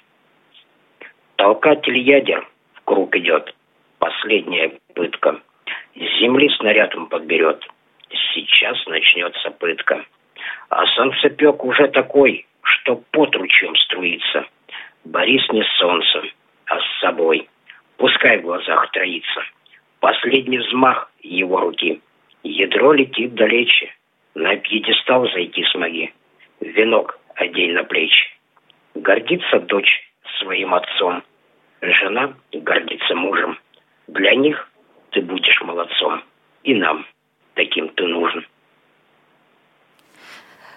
[1.35, 3.53] Толкатель ядер в круг идет.
[3.99, 5.41] Последняя пытка.
[5.95, 7.67] С земли снаряд он подберет.
[8.33, 10.05] Сейчас начнется пытка.
[10.69, 14.45] А солнцепек уже такой, что под ручьем струится.
[15.03, 16.29] Борис не с солнцем,
[16.65, 17.47] а с собой.
[17.97, 19.43] Пускай в глазах троится.
[19.99, 22.01] Последний взмах его руки.
[22.43, 23.93] Ядро летит далече.
[24.33, 26.13] На пьедестал зайти смоги.
[26.61, 28.29] Венок одень на плечи.
[28.95, 30.01] Гордится дочь
[30.39, 31.23] своим отцом.
[31.81, 33.59] Жена гордится мужем.
[34.07, 34.69] Для них
[35.11, 36.23] ты будешь молодцом.
[36.63, 37.05] И нам
[37.55, 38.40] таким ты нужен.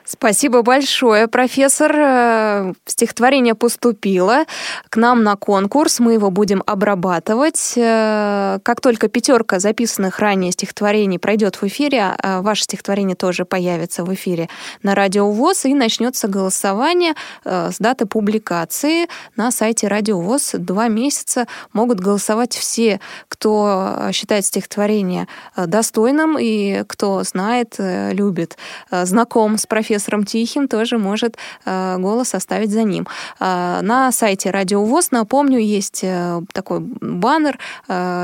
[0.07, 1.93] Спасибо большое, профессор.
[1.97, 4.45] Э, стихотворение поступило
[4.91, 5.99] к нам на конкурс.
[5.99, 7.73] Мы его будем обрабатывать.
[7.77, 14.05] Э, как только пятерка записанных ранее стихотворений пройдет в эфире, а ваше стихотворение тоже появится
[14.05, 14.51] в эфире
[14.83, 17.15] на Радио ВОЗ, и начнется голосование
[17.47, 20.57] э, с даты публикации на сайте Радио ВОЗ.
[20.59, 23.01] Два месяца могут голосовать все,
[23.45, 28.57] кто считает стихотворение достойным и кто знает, любит,
[28.91, 31.37] знаком с профессором Тихим тоже может
[31.67, 33.07] э, голос оставить за ним.
[33.41, 37.59] Э, на сайте Радио ВОЗ, напомню, есть э, такой баннер,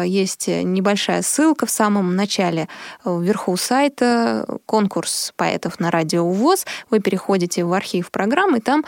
[0.07, 2.69] есть небольшая ссылка в самом начале
[3.05, 6.65] вверху сайта, конкурс поэтов на Радио ВОЗ.
[6.89, 8.85] Вы переходите в архив программы, там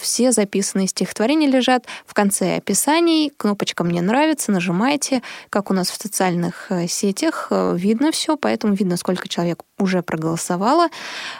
[0.00, 3.30] все записанные стихотворения лежат в конце описаний.
[3.36, 9.28] Кнопочка «Мне нравится», нажимаете, как у нас в социальных сетях, видно все, поэтому видно, сколько
[9.28, 10.88] человек уже проголосовало.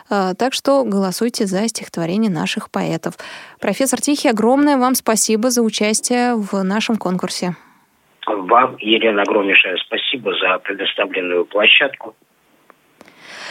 [0.09, 3.15] Так что голосуйте за стихотворение наших поэтов.
[3.61, 7.57] Профессор Тихий, огромное вам спасибо за участие в нашем конкурсе.
[8.27, 12.15] Вам, Елена, огромнейшее спасибо за предоставленную площадку.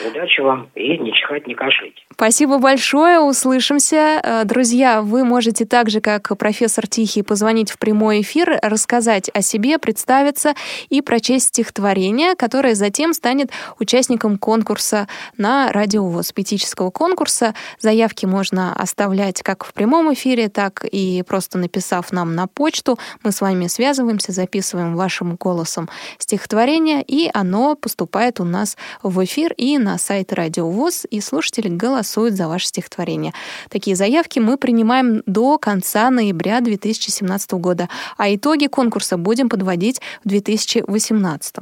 [0.03, 2.05] Удачи вам и не чихать, не кашлять.
[2.11, 4.19] Спасибо большое, услышимся.
[4.23, 9.41] Э, друзья, вы можете так же, как профессор Тихий, позвонить в прямой эфир, рассказать о
[9.41, 10.53] себе, представиться
[10.89, 17.53] и прочесть стихотворение, которое затем станет участником конкурса на радиовоз, поэтического конкурса.
[17.79, 22.97] Заявки можно оставлять как в прямом эфире, так и просто написав нам на почту.
[23.23, 29.53] Мы с вами связываемся, записываем вашим голосом стихотворение, и оно поступает у нас в эфир
[29.57, 33.33] и на сайт Радио ВОЗ, и слушатели голосуют за ваше стихотворение.
[33.69, 40.29] Такие заявки мы принимаем до конца ноября 2017 года, а итоги конкурса будем подводить в
[40.29, 41.55] 2018.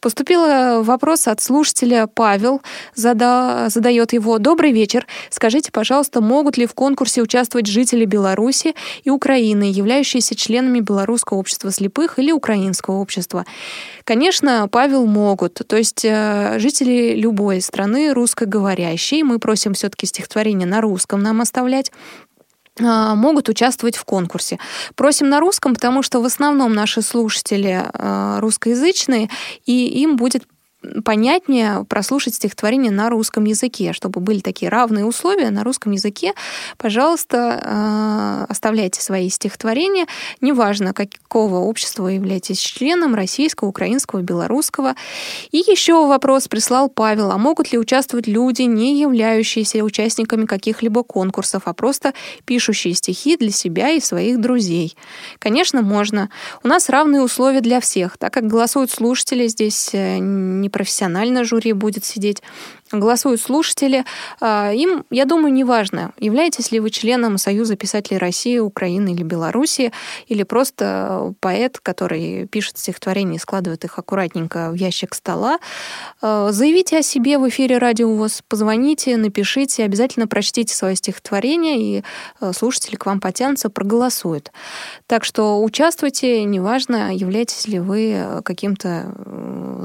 [0.00, 2.60] Поступил вопрос от слушателя Павел,
[2.96, 3.68] зада...
[3.68, 4.38] задает его.
[4.38, 5.06] Добрый вечер.
[5.30, 8.74] Скажите, пожалуйста, могут ли в конкурсе участвовать жители Беларуси
[9.04, 13.46] и Украины, являющиеся членами Белорусского общества слепых или Украинского общества?
[14.04, 15.54] Конечно, Павел могут.
[15.66, 21.90] То есть э, жители любой страны русскоговорящей, мы просим все-таки стихотворение на русском нам оставлять,
[22.80, 24.58] а, могут участвовать в конкурсе.
[24.96, 29.30] Просим на русском, потому что в основном наши слушатели а, русскоязычные,
[29.64, 30.44] и им будет
[31.04, 36.32] понятнее прослушать стихотворение на русском языке, чтобы были такие равные условия на русском языке.
[36.76, 40.06] Пожалуйста, э, оставляйте свои стихотворения.
[40.40, 44.94] Неважно, какого общества вы являетесь членом, российского, украинского, белорусского.
[45.50, 47.30] И еще вопрос прислал Павел.
[47.30, 52.14] А могут ли участвовать люди, не являющиеся участниками каких-либо конкурсов, а просто
[52.44, 54.96] пишущие стихи для себя и своих друзей?
[55.38, 56.30] Конечно, можно.
[56.62, 61.72] У нас равные условия для всех, так как голосуют слушатели, здесь э, не профессиональное жюри
[61.72, 62.42] будет сидеть,
[63.00, 64.04] голосуют слушатели.
[64.40, 69.92] А, им, я думаю, неважно, являетесь ли вы членом Союза писателей России, Украины или Беларуси,
[70.26, 75.58] или просто поэт, который пишет стихотворения и складывает их аккуратненько в ящик стола.
[76.20, 82.04] А, заявите о себе в эфире радио ВОЗ, позвоните, напишите, обязательно прочтите свое стихотворение, и
[82.40, 84.52] а, слушатели к вам потянутся, проголосуют.
[85.06, 89.14] Так что участвуйте, неважно, являетесь ли вы каким-то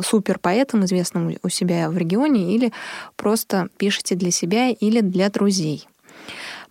[0.06, 2.72] суперпоэтом, известным у себя в регионе, или
[3.16, 5.88] просто пишете для себя или для друзей.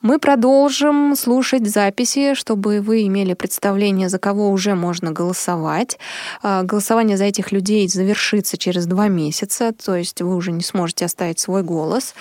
[0.00, 5.98] Мы продолжим слушать записи, чтобы вы имели представление, за кого уже можно голосовать.
[6.40, 11.04] А, голосование за этих людей завершится через два месяца, то есть вы уже не сможете
[11.04, 12.14] оставить свой голос.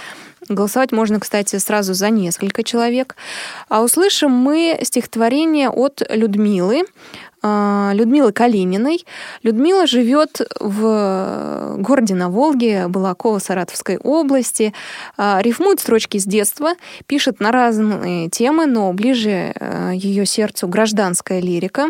[0.50, 3.16] Голосовать можно, кстати, сразу за несколько человек.
[3.70, 6.84] А услышим мы стихотворение от Людмилы.
[7.42, 9.06] А, Людмилы Калининой.
[9.44, 14.74] Людмила живет в городе на Волге, Балакова, Саратовской области.
[15.18, 16.74] А, рифмует строчки с детства,
[17.06, 21.88] пишет на разные темы, но ближе э, ее сердцу гражданская лирика.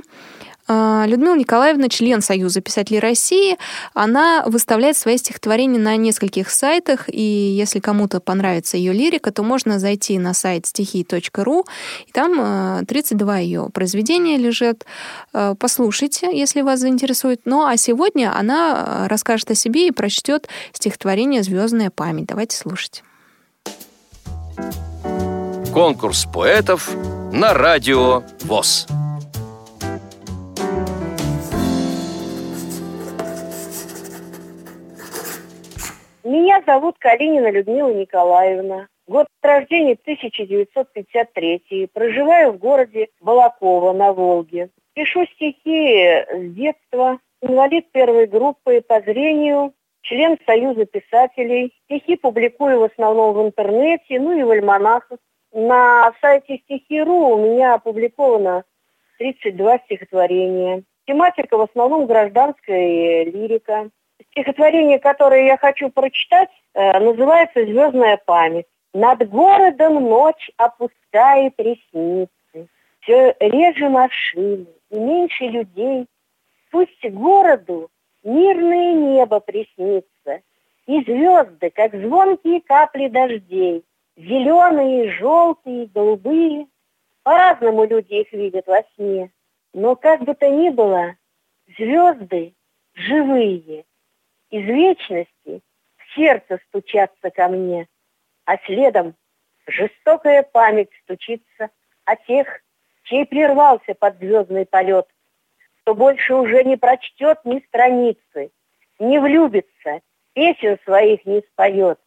[0.67, 3.57] А, Людмила Николаевна, член Союза писателей России,
[3.93, 9.79] она выставляет свои стихотворения на нескольких сайтах, и если кому-то понравится ее лирика, то можно
[9.79, 11.65] зайти на сайт стихи.ру,
[12.05, 14.85] и там 32 а, ее произведения лежат.
[15.33, 17.41] А, послушайте, если вас заинтересует.
[17.45, 22.25] Ну а сегодня она расскажет о себе и прочтет стихотворение «Звездная память».
[22.25, 23.03] Давайте слушать.
[25.73, 26.89] Конкурс поэтов
[27.31, 28.87] на радио ВОЗ.
[36.27, 38.89] Меня зовут Калинина Людмила Николаевна.
[39.07, 41.89] Год рождения 1953.
[41.93, 44.69] Проживаю в городе Балакова на Волге.
[44.93, 47.19] Пишу стихи с детства.
[47.41, 49.73] Инвалид первой группы по зрению.
[50.01, 51.73] Член Союза писателей.
[51.85, 55.19] Стихи публикую в основном в интернете, ну и в альманахах.
[55.53, 58.65] На сайте стихи.ру у меня опубликовано
[59.17, 60.83] 32 стихотворения.
[61.05, 63.91] Тематика в основном гражданская лирика.
[64.37, 68.67] Стихотворение, которое я хочу прочитать, э, называется «Звездная память».
[68.93, 72.29] Над городом ночь опускает ресницы,
[72.99, 76.05] Все реже машины и меньше людей.
[76.69, 77.89] Пусть городу
[78.23, 80.41] мирное небо приснится,
[80.85, 83.83] И звезды, как звонкие капли дождей,
[84.17, 86.67] Зеленые, желтые, голубые.
[87.23, 89.31] По-разному люди их видят во сне.
[89.73, 91.15] Но как бы то ни было,
[91.75, 92.53] звезды
[92.93, 93.83] живые,
[94.49, 95.61] из вечности
[95.97, 97.87] в сердце стучаться ко мне,
[98.45, 99.15] а следом
[99.67, 101.69] жестокая память стучится
[102.05, 102.61] о тех,
[103.03, 105.07] чей прервался подзвездный полет,
[105.81, 108.51] кто больше уже не прочтет ни страницы,
[108.99, 110.01] не влюбится,
[110.33, 111.99] песен своих не споет.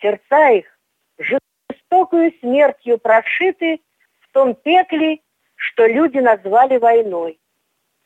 [0.00, 0.78] Сердца их
[1.18, 3.80] жестокую смертью прошиты
[4.20, 5.20] в том пекле,
[5.56, 7.38] что люди назвали войной.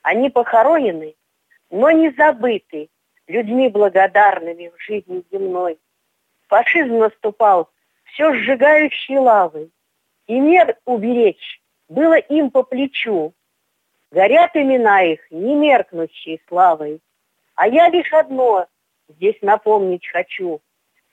[0.02, 1.14] Они похоронены,
[1.70, 2.90] но не забыты
[3.26, 5.78] людьми благодарными в жизни земной.
[6.48, 7.70] Фашизм наступал
[8.04, 9.70] все сжигающей лавой,
[10.26, 13.34] и мир уберечь было им по плечу.
[14.10, 17.00] Горят имена их, не меркнущие славой.
[17.54, 18.66] А я лишь одно
[19.08, 20.60] здесь напомнить хочу.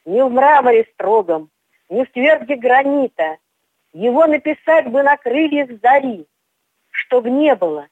[0.06, 1.50] Не в мраморе строгом,
[1.90, 3.38] не в тверде гранита.
[3.94, 6.28] Его написать бы на крыльях зари,
[6.92, 7.88] чтоб не было.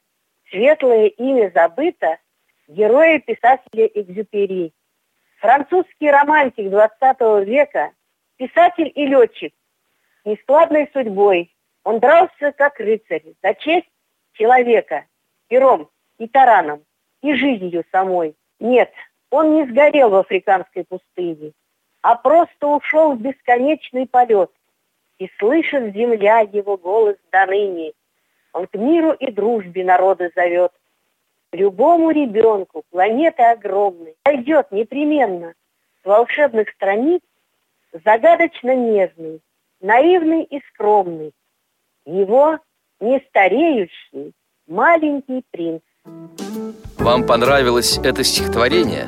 [0.49, 2.17] Светлое имя забыто—
[2.71, 4.73] героя писателя Экзюпери.
[5.39, 7.91] Французский романтик XX века,
[8.37, 9.53] писатель и летчик,
[10.23, 11.53] нескладной судьбой.
[11.83, 13.89] Он дрался как рыцарь за честь
[14.33, 15.05] человека,
[15.47, 16.85] пером и тараном,
[17.21, 18.35] и жизнью самой.
[18.59, 18.91] Нет,
[19.31, 21.53] он не сгорел в африканской пустыне,
[22.01, 24.51] а просто ушел в бесконечный полет.
[25.17, 27.93] И слышит земля его голос до ныне.
[28.53, 30.71] Он к миру и дружбе народа зовет.
[31.53, 35.53] Любому ребенку планеты огромной пойдет непременно
[36.01, 37.21] с волшебных страниц
[38.05, 39.41] загадочно нежный,
[39.81, 41.33] наивный и скромный,
[42.05, 42.57] его
[43.01, 44.31] нестареющий
[44.65, 45.81] маленький принц.
[46.97, 49.07] Вам понравилось это стихотворение?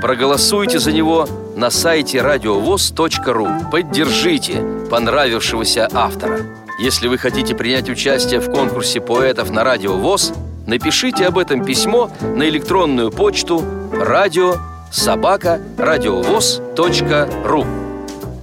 [0.00, 3.46] Проголосуйте за него на сайте радиовоз.ру.
[3.70, 6.40] Поддержите понравившегося автора.
[6.80, 10.32] Если вы хотите принять участие в конкурсе поэтов на Радио ВОЗ–
[10.66, 14.56] Напишите об этом письмо на электронную почту радио
[14.90, 17.66] собака радиовоз.ру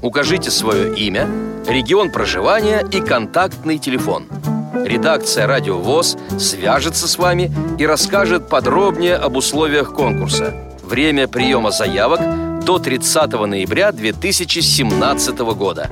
[0.01, 1.27] Укажите свое имя,
[1.67, 4.27] регион проживания и контактный телефон.
[4.73, 10.53] Редакция «Радио ВОЗ» свяжется с вами и расскажет подробнее об условиях конкурса.
[10.83, 12.21] Время приема заявок
[12.63, 15.89] до 30 ноября 2017 года.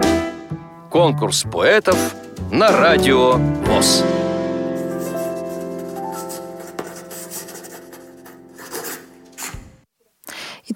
[0.89, 1.97] Конкурс поэтов
[2.49, 4.03] на радио ВОЗ.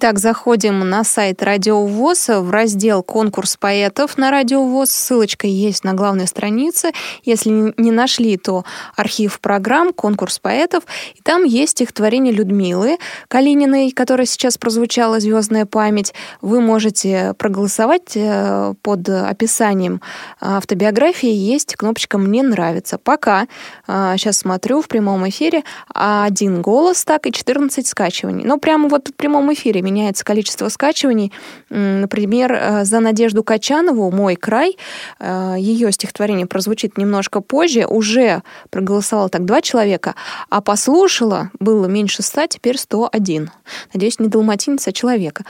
[0.04, 4.90] Итак, заходим на сайт Радио ВОЗ в раздел «Конкурс поэтов» на Радио ВОЗ.
[4.90, 6.92] Ссылочка есть на главной странице.
[7.24, 10.86] Если не нашли, то архив программ «Конкурс поэтов».
[11.14, 12.98] И там есть стихотворение Людмилы
[13.28, 16.16] Калининой, которое сейчас прозвучало «Звездная память».
[16.42, 20.02] Вы можете проголосовать э, под описанием
[20.40, 21.30] автобиографии.
[21.30, 22.98] Есть кнопочка «Мне нравится».
[22.98, 23.46] Пока,
[23.86, 25.62] сейчас э, смотрю в прямом эфире,
[25.94, 28.44] один голос так и 14 скачиваний.
[28.44, 31.32] Но прямо вот в прямом эфире меняется количество скачиваний.
[31.70, 34.78] Например, э, за Надежду Качанову «Мой край»,
[35.20, 40.16] э, ее стихотворение прозвучит немножко позже, уже проголосовало так два человека,
[40.50, 43.52] а послушала было меньше ста, теперь 101.
[43.94, 45.44] Надеюсь, не далматинец, а человека.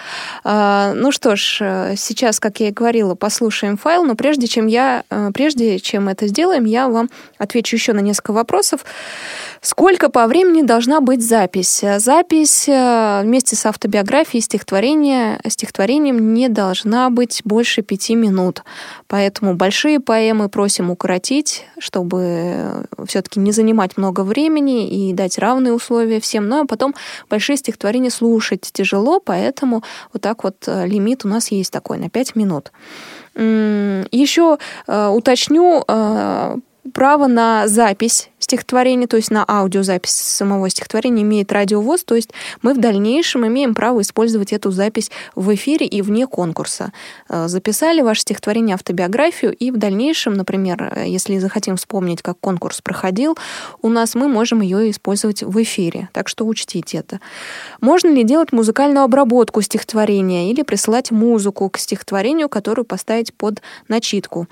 [0.43, 5.03] Э, ну что ж, сейчас, как я и говорила, послушаем файл, но прежде чем, я,
[5.33, 8.85] прежде чем это сделаем, я вам отвечу еще на несколько вопросов.
[9.61, 11.83] Сколько по времени должна быть запись?
[11.97, 18.63] Запись вместе с автобиографией фотографии стихотворения, стихотворением не должна быть больше пяти минут.
[19.07, 26.19] Поэтому большие поэмы просим укоротить, чтобы все-таки не занимать много времени и дать равные условия
[26.19, 26.47] всем.
[26.47, 26.95] Ну а потом
[27.29, 32.09] большие стихотворения слушать тяжело, поэтому вот так вот э, лимит у нас есть такой на
[32.09, 32.71] пять минут.
[33.35, 34.57] Еще
[34.87, 36.55] э, уточню э,
[36.91, 42.31] право на запись стихотворения, то есть на аудиозапись самого стихотворения имеет радиовоз, то есть
[42.61, 46.91] мы в дальнейшем имеем право использовать эту запись в эфире и вне конкурса.
[47.29, 53.37] Э, записали ваше стихотворение, автобиографию, и в дальнейшем, например, если захотим вспомнить, как конкурс проходил,
[53.81, 56.09] у нас мы можем ее использовать в эфире.
[56.13, 57.19] Так что учтите это.
[57.79, 64.47] Можно ли делать музыкальную обработку стихотворения или присылать музыку к стихотворению, которую поставить под начитку?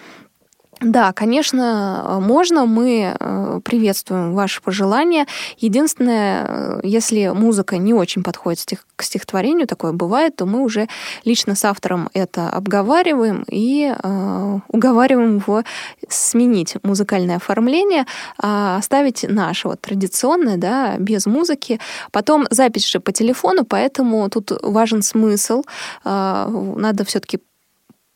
[0.81, 2.65] Да, конечно, можно.
[2.65, 5.27] Мы э, приветствуем ваши пожелания.
[5.57, 8.65] Единственное, э, если музыка не очень подходит
[8.95, 10.87] к стихотворению, такое бывает, то мы уже
[11.25, 15.63] лично с автором это обговариваем и э, уговариваем его
[16.07, 18.05] сменить музыкальное оформление,
[18.37, 21.81] а оставить наше вот традиционное, да, без музыки.
[22.11, 25.63] Потом запись же по телефону, поэтому тут важен смысл.
[26.05, 27.39] Надо все-таки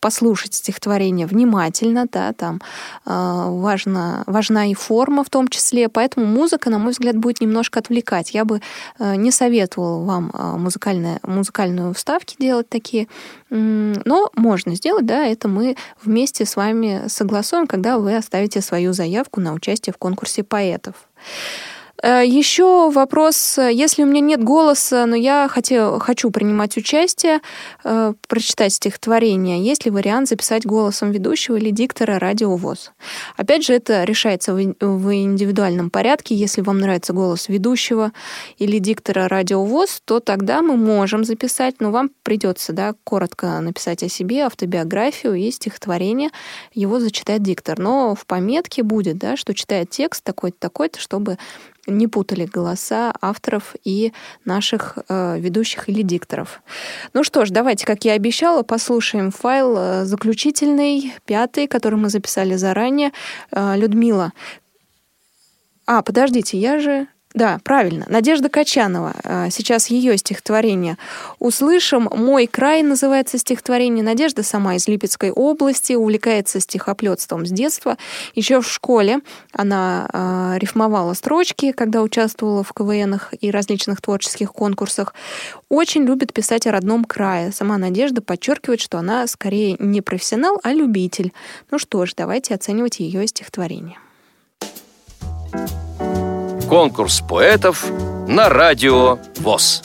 [0.04, 2.60] послушать стихотворение внимательно, да, там
[3.06, 7.80] э, важна, важна и форма в том числе, поэтому музыка, на мой взгляд, будет немножко
[7.80, 8.34] отвлекать.
[8.34, 8.60] Я бы
[9.00, 13.08] э, не советовала вам э, музыкальные, музыкальные вставки делать такие,
[13.50, 19.40] но можно сделать, да, это мы вместе с вами согласуем, когда вы оставите свою заявку
[19.40, 20.96] на участие в конкурсе поэтов.
[22.02, 27.40] Э, Еще вопрос, если у меня нет голоса, но я хотел, хочу принимать участие,
[27.84, 32.92] э, прочитать стихотворение, есть ли вариант записать голосом ведущего или диктора радиовоз?
[33.38, 36.36] Опять же, это решается в, в индивидуальном порядке.
[36.36, 38.12] Если вам нравится голос ведущего
[38.58, 44.10] или диктора радиовоз, то тогда мы можем записать, но вам придется да, коротко написать о
[44.10, 46.32] себе, автобиографию и стихотворение.
[46.74, 47.80] Его зачитает диктор.
[47.80, 51.38] Но в пометке будет, да, что читает текст такой-то, такой-то, чтобы
[51.88, 54.14] не путали голоса авторов и
[54.46, 56.62] наших э, ведущих или дикторов.
[57.14, 62.56] Ну что ж, давайте, как я обещала, послушаем файл э, заключительный, пятый, который мы записали
[62.56, 63.12] заранее.
[63.52, 64.32] Э, Людмила.
[65.86, 68.06] А, подождите, я же да, правильно.
[68.10, 69.14] Надежда Качанова.
[69.24, 70.98] А, сейчас ее стихотворение.
[71.40, 72.08] «Услышим.
[72.16, 74.04] Мой край» называется стихотворение.
[74.04, 77.98] Надежда сама из Липецкой области, увлекается стихоплетством с детства.
[78.36, 79.22] Еще в школе
[79.52, 85.16] она э, рифмовала строчки, когда участвовала в КВНах и различных творческих конкурсах.
[85.70, 87.52] Очень любит писать о родном крае.
[87.52, 91.34] Сама Надежда подчеркивает, что она скорее не профессионал, а любитель.
[91.72, 93.98] Ну что ж, давайте оценивать ее стихотворение.
[96.74, 97.86] Конкурс поэтов
[98.28, 99.84] на радио ВОЗ.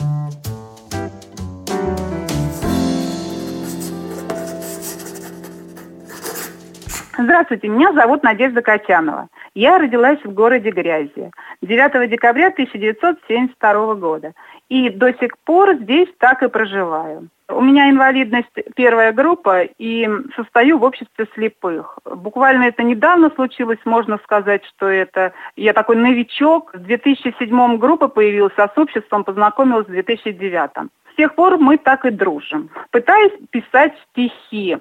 [7.18, 9.28] Здравствуйте, меня зовут Надежда Катянова.
[9.54, 11.30] Я родилась в городе Грязи
[11.60, 14.32] 9 декабря 1972 года.
[14.70, 17.28] И до сих пор здесь так и проживаю.
[17.50, 21.98] У меня инвалидность первая группа и состою в обществе слепых.
[22.04, 26.74] Буквально это недавно случилось, можно сказать, что это я такой новичок.
[26.74, 30.90] В 2007 группа появилась, а с обществом познакомилась в 2009.
[31.12, 32.68] С тех пор мы так и дружим.
[32.90, 34.76] Пытаюсь писать стихи.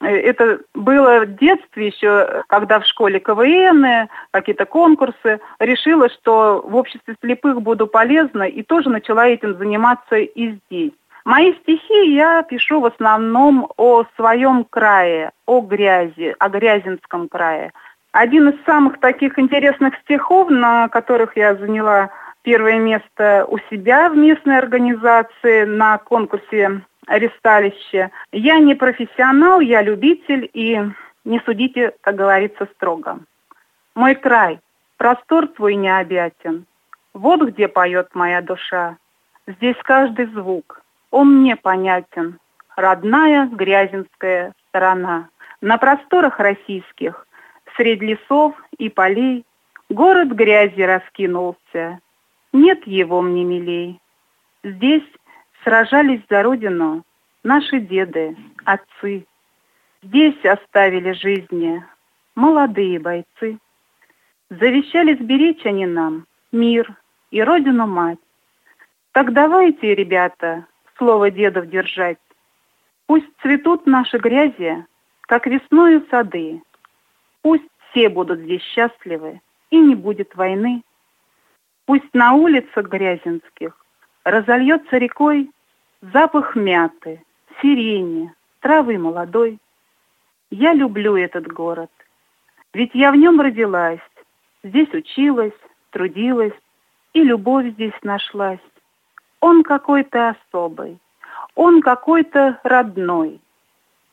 [0.00, 5.40] Это было в детстве еще, когда в школе КВН, какие-то конкурсы.
[5.58, 10.92] Решила, что в обществе слепых буду полезна и тоже начала этим заниматься и здесь.
[11.24, 17.72] Мои стихи я пишу в основном о своем крае, о грязи, о Грязинском крае.
[18.10, 22.10] Один из самых таких интересных стихов, на которых я заняла
[22.42, 28.10] первое место у себя в местной организации на конкурсе «Ресталище».
[28.32, 30.80] Я не профессионал, я любитель и
[31.24, 33.20] не судите, как говорится, строго.
[33.94, 34.58] Мой край,
[34.96, 36.66] простор твой необъятен,
[37.14, 38.96] вот где поет моя душа.
[39.46, 40.81] Здесь каждый звук,
[41.12, 42.40] он мне понятен,
[42.74, 45.28] родная грязинская сторона.
[45.60, 47.28] На просторах российских,
[47.76, 49.44] среди лесов и полей,
[49.88, 52.00] город грязи раскинулся.
[52.52, 54.00] Нет его мне милей.
[54.64, 55.04] Здесь
[55.62, 57.04] сражались за родину
[57.44, 59.26] наши деды, отцы.
[60.02, 61.84] Здесь оставили жизни
[62.34, 63.58] молодые бойцы.
[64.48, 66.96] Завещали сберечь они нам мир
[67.30, 68.18] и родину-мать.
[69.12, 70.66] Так давайте, ребята,
[71.02, 72.18] слово дедов держать.
[73.06, 74.86] Пусть цветут наши грязи,
[75.22, 76.62] как весною сады.
[77.42, 79.40] Пусть все будут здесь счастливы,
[79.70, 80.82] и не будет войны.
[81.86, 83.76] Пусть на улицах грязинских
[84.22, 85.50] разольется рекой
[86.02, 87.20] запах мяты,
[87.60, 89.58] сирени, травы молодой.
[90.50, 91.90] Я люблю этот город,
[92.72, 94.06] ведь я в нем родилась,
[94.62, 95.58] здесь училась,
[95.90, 96.54] трудилась,
[97.12, 98.60] и любовь здесь нашлась.
[99.42, 100.98] Он какой-то особый,
[101.56, 103.40] он какой-то родной.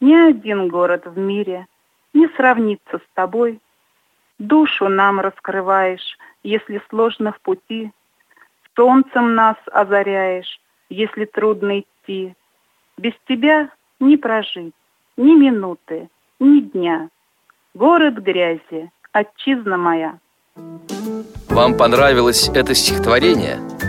[0.01, 1.67] Ни один город в мире
[2.15, 3.59] не сравнится с тобой.
[4.39, 7.91] Душу нам раскрываешь, если сложно в пути.
[8.75, 10.59] Солнцем нас озаряешь,
[10.89, 12.33] если трудно идти.
[12.97, 13.69] Без тебя
[13.99, 14.73] не прожить
[15.15, 16.09] ни минуты,
[16.39, 17.09] ни дня.
[17.75, 20.17] Город грязи, отчизна моя.
[21.49, 23.59] Вам понравилось это стихотворение–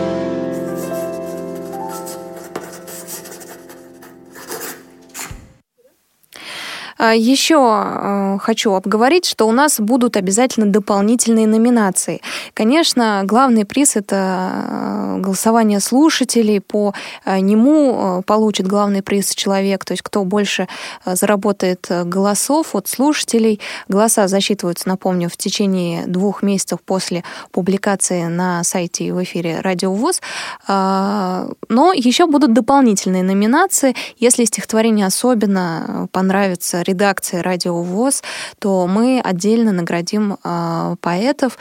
[7.01, 12.21] Еще э, хочу обговорить, что у нас будут обязательно дополнительные номинации.
[12.53, 16.61] Конечно, главный приз— это э, голосование слушателей.
[16.61, 16.93] По
[17.25, 20.67] нему получит главный приз человек, то есть кто больше
[21.05, 23.59] заработает голосов от слушателей.
[23.87, 29.93] Голоса засчитываются, напомню, в течение двух месяцев после публикации на сайте и в эфире Радио
[29.93, 30.21] ВОЗ.
[30.67, 33.95] А, но еще будут дополнительные номинации.
[34.17, 38.23] Если стихотворение особенно понравится редакции «Радио ВОЗ»,
[38.59, 41.57] то мы отдельно наградим э, поэтов.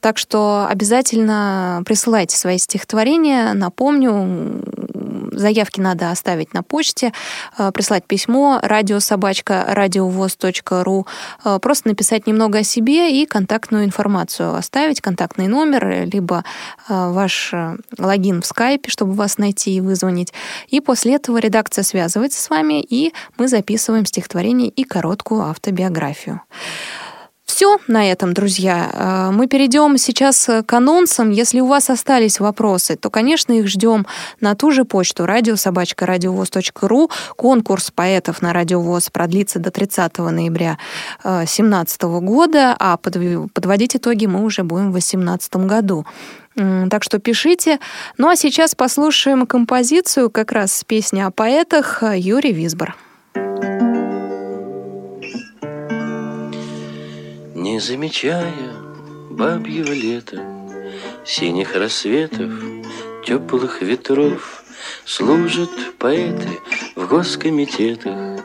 [0.00, 3.52] Так что обязательно присылайте свои стихотворения.
[3.52, 4.62] Напомню,
[5.38, 7.12] заявки надо оставить на почте,
[7.58, 11.06] э, прислать письмо радиособачка радиовоз.ру,
[11.44, 16.44] э, просто написать немного о себе и контактную информацию оставить, контактный номер, либо
[16.88, 17.54] э, ваш
[17.98, 20.32] логин в скайпе, чтобы вас найти и вызвонить.
[20.68, 26.40] И после этого редакция связывается с вами, и мы записываем стихотворение и короткую автобиографию
[27.48, 28.90] все на этом, друзья.
[28.92, 31.30] Э, мы перейдем сейчас к анонсам.
[31.30, 34.06] Если у вас остались вопросы, то, конечно, их ждем
[34.40, 37.10] на ту же почту радиособачка радиовоз.ру.
[37.36, 40.78] Конкурс поэтов на радиовоз продлится до 30 ноября
[41.24, 46.06] 2017 э, года, а подводить итоги мы уже будем в 2018 году.
[46.54, 47.78] Так что пишите.
[48.18, 52.96] Ну а сейчас послушаем композицию, как раз песня о поэтах Юрий Висбор.
[57.58, 58.54] Не замечая
[59.30, 60.40] бабьего лета,
[61.24, 62.52] Синих рассветов,
[63.26, 64.62] теплых ветров,
[65.04, 66.60] Служат поэты
[66.94, 68.44] в госкомитетах,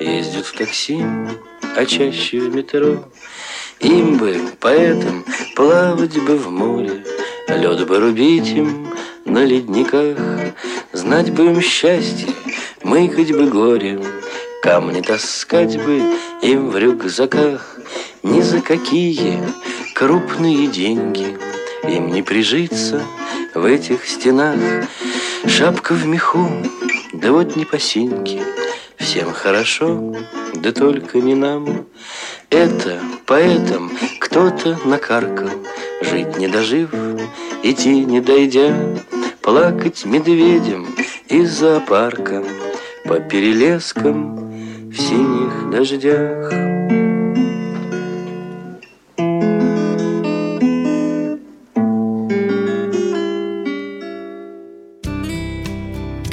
[0.00, 1.04] Ездят в такси,
[1.76, 3.04] а чаще в метро.
[3.80, 7.04] Им бы, поэтам, плавать бы в море,
[7.48, 8.88] Лед бы рубить им
[9.26, 10.16] на ледниках,
[10.94, 12.32] Знать бы им счастье,
[12.82, 14.00] мыкать бы горе,
[14.62, 16.00] Камни таскать бы
[16.40, 17.73] им в рюкзаках,
[18.24, 19.38] ни за какие
[19.94, 21.36] крупные деньги
[21.86, 23.02] Им не прижиться
[23.54, 24.58] в этих стенах.
[25.46, 26.48] Шапка в меху,
[27.12, 28.40] да вот не по синьке,
[28.96, 30.16] Всем хорошо,
[30.54, 31.86] да только не нам.
[32.48, 35.50] это поэтом кто-то накаркал,
[36.00, 36.90] Жить не дожив,
[37.62, 38.74] идти не дойдя,
[39.42, 40.86] Плакать медведем
[41.28, 42.42] из зоопарка
[43.04, 46.93] По перелескам в синих дождях.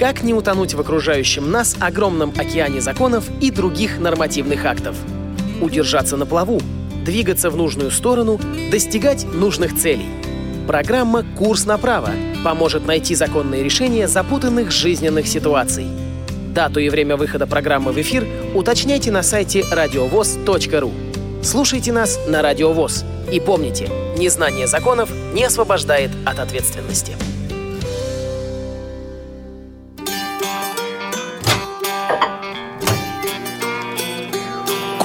[0.02, 4.96] Как не утонуть в окружающем нас огромном океане законов и других нормативных актов?
[5.62, 6.60] Удержаться на плаву,
[7.06, 8.40] двигаться в нужную сторону,
[8.72, 10.08] достигать нужных целей.
[10.66, 12.10] Программа «Курс направо»
[12.44, 15.86] поможет найти законные решения запутанных жизненных ситуаций.
[16.50, 18.26] Дату и время выхода программы в эфир
[18.56, 20.92] уточняйте на сайте радиовоз.ру.
[21.44, 23.06] Слушайте нас на Радио ВОЗ.
[23.32, 23.88] И помните,
[24.18, 27.16] незнание законов не освобождает от ответственности.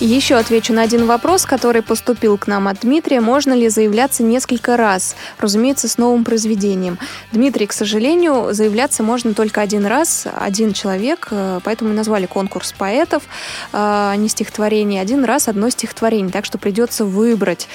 [0.00, 3.20] Еще отвечу на один вопрос, который поступил к нам от Дмитрия.
[3.20, 5.14] Можно ли заявляться несколько раз?
[5.38, 6.98] Разумеется, с новым произведением.
[7.32, 12.72] Дмитрий, к сожалению, заявляться можно только один раз, один человек, э, поэтому мы назвали конкурс
[12.72, 13.26] поэтов, э,
[13.72, 15.02] а не стихотворение.
[15.02, 17.68] Один раз одно стихотворение, так что придется выбрать.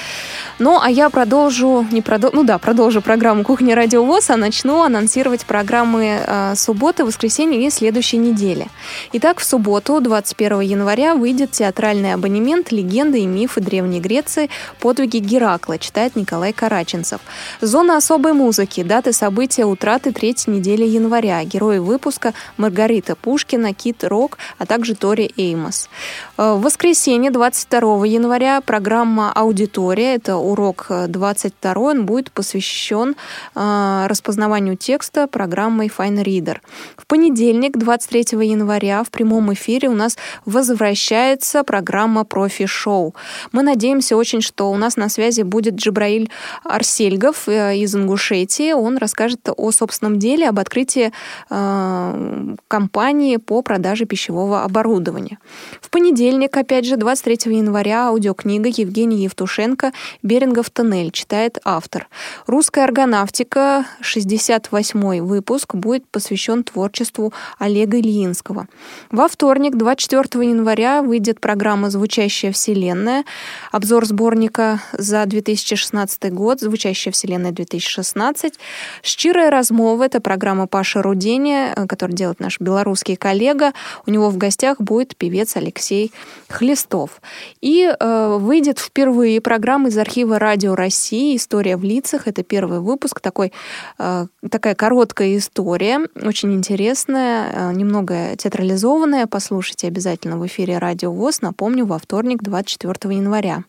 [0.58, 2.32] Ну, а я продолжу, не продол...
[2.34, 7.70] ну да, продолжу программу «Кухня Радио ВОЗ», а начну анонсировать программы э, субботы, воскресенья и
[7.70, 8.66] следующей недели.
[9.14, 14.50] Итак, в субботу, 21 января, выйдет театральная абонемент «Легенды и мифы Древней Греции.
[14.80, 17.22] Подвиги Геракла», читает Николай Караченцев.
[17.62, 18.84] Зона особой музыки.
[18.84, 21.44] Даты события утраты третьей недели января.
[21.44, 25.90] Герои выпуска Маргарита Пушкина, Кит Рок, а также Тори Эймос.
[26.38, 30.16] Э, в воскресенье, 22 января, программа «Аудитория».
[30.16, 33.16] Это урок 22 он будет посвящен
[33.56, 36.58] э, распознаванию текста программой Fine Reader.
[36.98, 43.16] В понедельник, 23 января, в прямом эфире у нас возвращается программа программа «Профи-шоу».
[43.52, 46.30] Мы надеемся очень, что у нас на связи будет Джабраиль
[46.64, 48.74] Арсельгов э, из Ингушетии.
[48.74, 51.12] Он расскажет о собственном деле, об открытии
[51.50, 55.40] э, компании по продаже пищевого оборудования.
[55.82, 59.92] В понедельник, опять же, 23 января, аудиокнига Евгения Евтушенко
[60.22, 62.08] «Берингов тоннель» читает автор.
[62.46, 68.68] «Русская аргонавтика», 68 выпуск, будет посвящен творчеству Олега Ильинского.
[69.12, 73.24] Во вторник, 24 января, выйдет программа «Звучащая вселенная».
[73.72, 78.54] Обзор сборника за 2016 год «Звучащая вселенная 2016».
[79.02, 83.72] «Щирая размова»— это программа Паши Рудения, э, которую делает наш белорусский коллега.
[84.06, 86.12] У него в гостях будет певец Алексей
[86.50, 87.22] Хлестов.
[87.62, 92.28] И э, выйдет впервые программа из архива «Радио России» «История в лицах».
[92.28, 93.54] Это первый выпуск, такой,
[94.00, 99.28] э, такая короткая история, очень интересная, э, немного театрализованная.
[99.28, 101.42] Послушайте обязательно в эфире «Радио ВОЗ».
[101.42, 103.64] Напомню, во вторник, 24 января.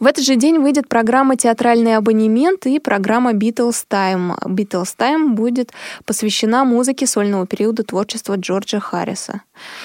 [0.00, 4.38] В этот же день выйдет программа «Театральный абонемент» и программа «Beatles Time».
[4.44, 5.72] «Beatles Time» будет
[6.04, 9.42] посвящена музыке сольного периода творчества Джорджа Харриса.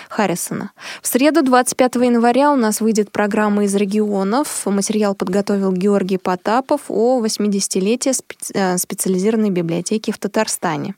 [0.09, 0.71] Харрисона.
[1.01, 4.65] В среду, 25 января, у нас выйдет программа из регионов.
[4.65, 8.13] Материал подготовил Георгий Потапов о 80-летии
[8.53, 10.93] э, специализированной библиотеки в Татарстане.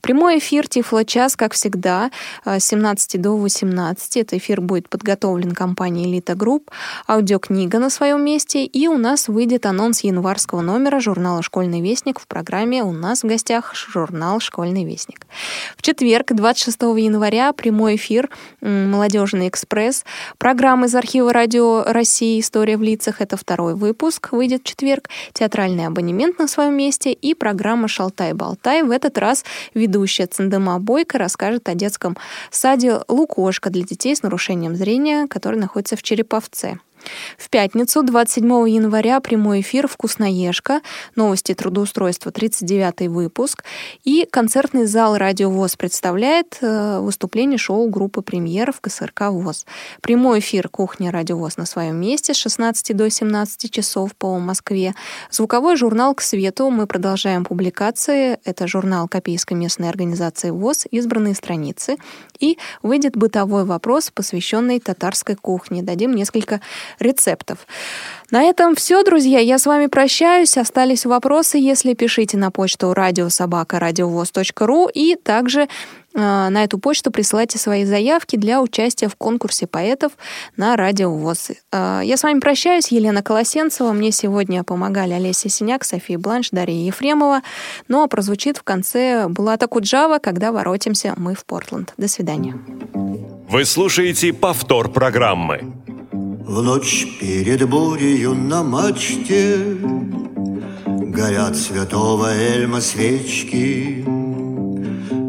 [0.00, 2.10] Прямой эфир Тифло-час, как всегда,
[2.44, 4.16] с 17 до 18.
[4.16, 6.70] Этот эфир будет подготовлен компанией «Элита Групп».
[7.08, 8.64] Аудиокнига на своем месте.
[8.64, 13.26] И у нас выйдет анонс январского номера журнала «Школьный вестник» в программе «У нас в
[13.26, 15.26] гостях журнал «Школьный вестник».
[15.76, 18.30] В четверг, 26 января, прямой эфир
[18.60, 20.04] «Молодежный экспресс».
[20.38, 25.08] Программа из архива радио России «История в лицах»— это второй выпуск, выйдет в четверг.
[25.32, 29.44] Театральный абонемент на своем месте и программа «Шалтай-болтай» в этот раз
[29.74, 32.16] ведущая Цендема Бойко расскажет о детском
[32.50, 36.78] саде «Лукошка» для детей с нарушением зрения, который находится в Череповце.
[37.36, 40.80] В пятницу, 27 января, прямой эфир «Вкусноежка»,
[41.16, 43.64] новости трудоустройства, 39 выпуск.
[44.04, 49.66] И концертный зал «Радио ВОЗ» представляет э, выступление шоу группы премьеров КСРК ВОЗ.
[50.00, 54.94] Прямой эфир «Кухня Радио ВОЗ» на своем месте с 16 до 17 часов по Москве.
[55.30, 56.70] Звуковой журнал «К свету».
[56.70, 58.38] Мы продолжаем публикации.
[58.44, 61.96] Это журнал Копейской местной организации ВОЗ «Избранные страницы».
[62.38, 65.82] И выйдет бытовой вопрос, посвященный татарской кухне.
[65.82, 66.60] Дадим несколько
[66.98, 67.58] рецептов.
[68.30, 69.38] На этом все, друзья.
[69.38, 70.56] Я с вами прощаюсь.
[70.56, 75.68] Остались вопросы, если пишите на почту радиособака радиовоз.ру и также
[76.18, 80.12] Э, на эту почту присылайте свои заявки для участия в конкурсе поэтов
[80.56, 81.50] на Радио ВОЗ.
[81.72, 82.88] Э, я с вами прощаюсь.
[82.88, 83.92] Елена Колосенцева.
[83.92, 87.42] Мне сегодня помогали Олеся Синяк, София Бланш, Дарья Ефремова.
[87.88, 91.94] Ну а прозвучит в конце Булата Куджава «Когда воротимся мы в Портленд».
[91.96, 92.58] До свидания.
[93.48, 95.72] Вы слушаете повтор программы.
[96.48, 99.58] В ночь перед бурею на мачте
[100.86, 104.02] Горят святого Эльма свечки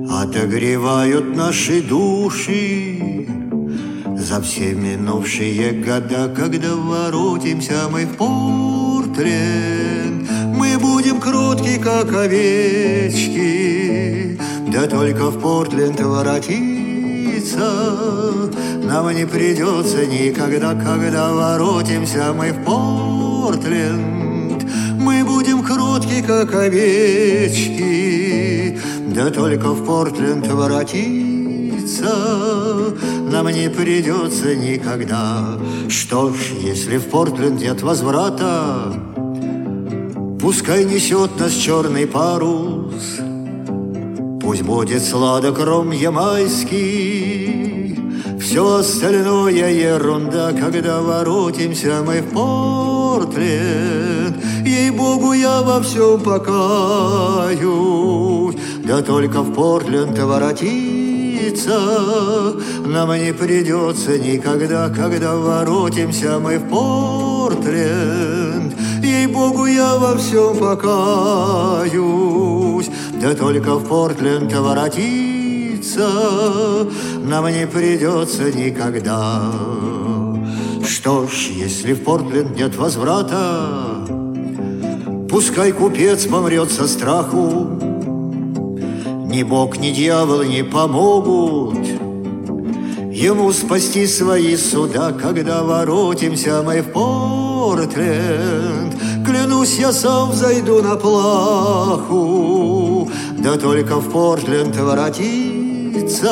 [0.09, 3.27] Отогревают наши души
[4.15, 6.33] За все минувшие года.
[6.33, 9.05] Когда воротимся мы в Портрен
[10.55, 13.59] Мы будем кроткие, как овечки
[14.71, 15.99] Да только в Портленд
[17.39, 18.51] воротиться
[18.83, 24.65] Нам не придется никогда, когда воротимся мы в Портленд.
[24.99, 27.99] Мы будем кроткие, как овечки
[29.13, 32.13] да только в Портленд воротиться.
[33.31, 35.57] Нам не придется никогда.
[35.89, 38.93] Что ж, если в Портленд нет возврата,
[40.39, 43.19] Пускай несет нас черный парус,
[44.49, 47.95] Пусть будет сладок ром ямайский,
[48.41, 54.37] Все остальное ерунда, Когда воротимся мы в Портленд.
[54.65, 57.59] Ей-богу, я во всем покаюсь,
[58.83, 61.79] да только в Портленд воротиться
[62.87, 68.73] Нам не придется никогда, когда воротимся мы в Портленд.
[69.03, 71.99] Ей-богу, я во всем покаюсь,
[73.19, 76.09] да только в Портленд воротиться
[77.23, 79.51] Нам не придется никогда.
[80.85, 84.07] Что ж, если в Портленд нет возврата,
[85.29, 87.67] Пускай купец помрет со страху,
[89.27, 91.77] ни бог, ни дьявол не помогут
[93.19, 98.95] Ему спасти свои суда, когда воротимся мы в Портленд.
[99.25, 102.38] Клянусь, я сам зайду на плаху,
[103.41, 106.31] да только в Портленд воротиться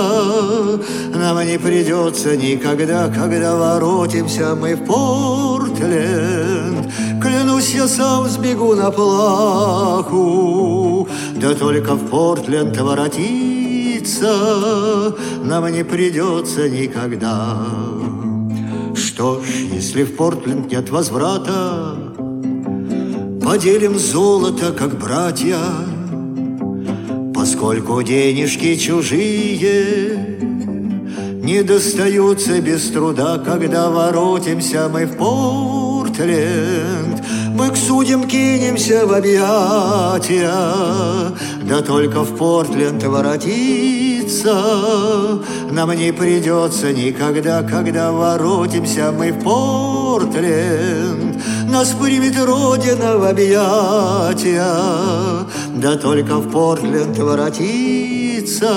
[1.13, 6.91] нам не придется никогда, когда воротимся мы в Портленд.
[7.21, 14.35] Клянусь, я сам сбегу на плаху, да только в Портленд воротиться
[15.43, 17.65] нам не придется никогда.
[18.95, 21.95] Что ж, если в Портленд нет возврата,
[23.47, 25.57] Поделим золото, как братья,
[27.57, 30.37] Поскольку денежки чужие
[31.41, 37.23] Не достаются без труда, Когда воротимся мы в Портленд.
[37.55, 40.51] Мы к судьям кинемся в объятия,
[41.63, 44.53] Да только в Портленд воротиться
[45.71, 51.26] Нам не придется никогда, Когда воротимся мы в Портленд.
[51.77, 54.65] Нас примет Родина в объятия,
[55.75, 58.71] Да только в Портленд воротиться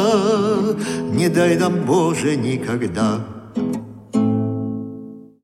[1.11, 3.21] Не дай нам, Боже, никогда.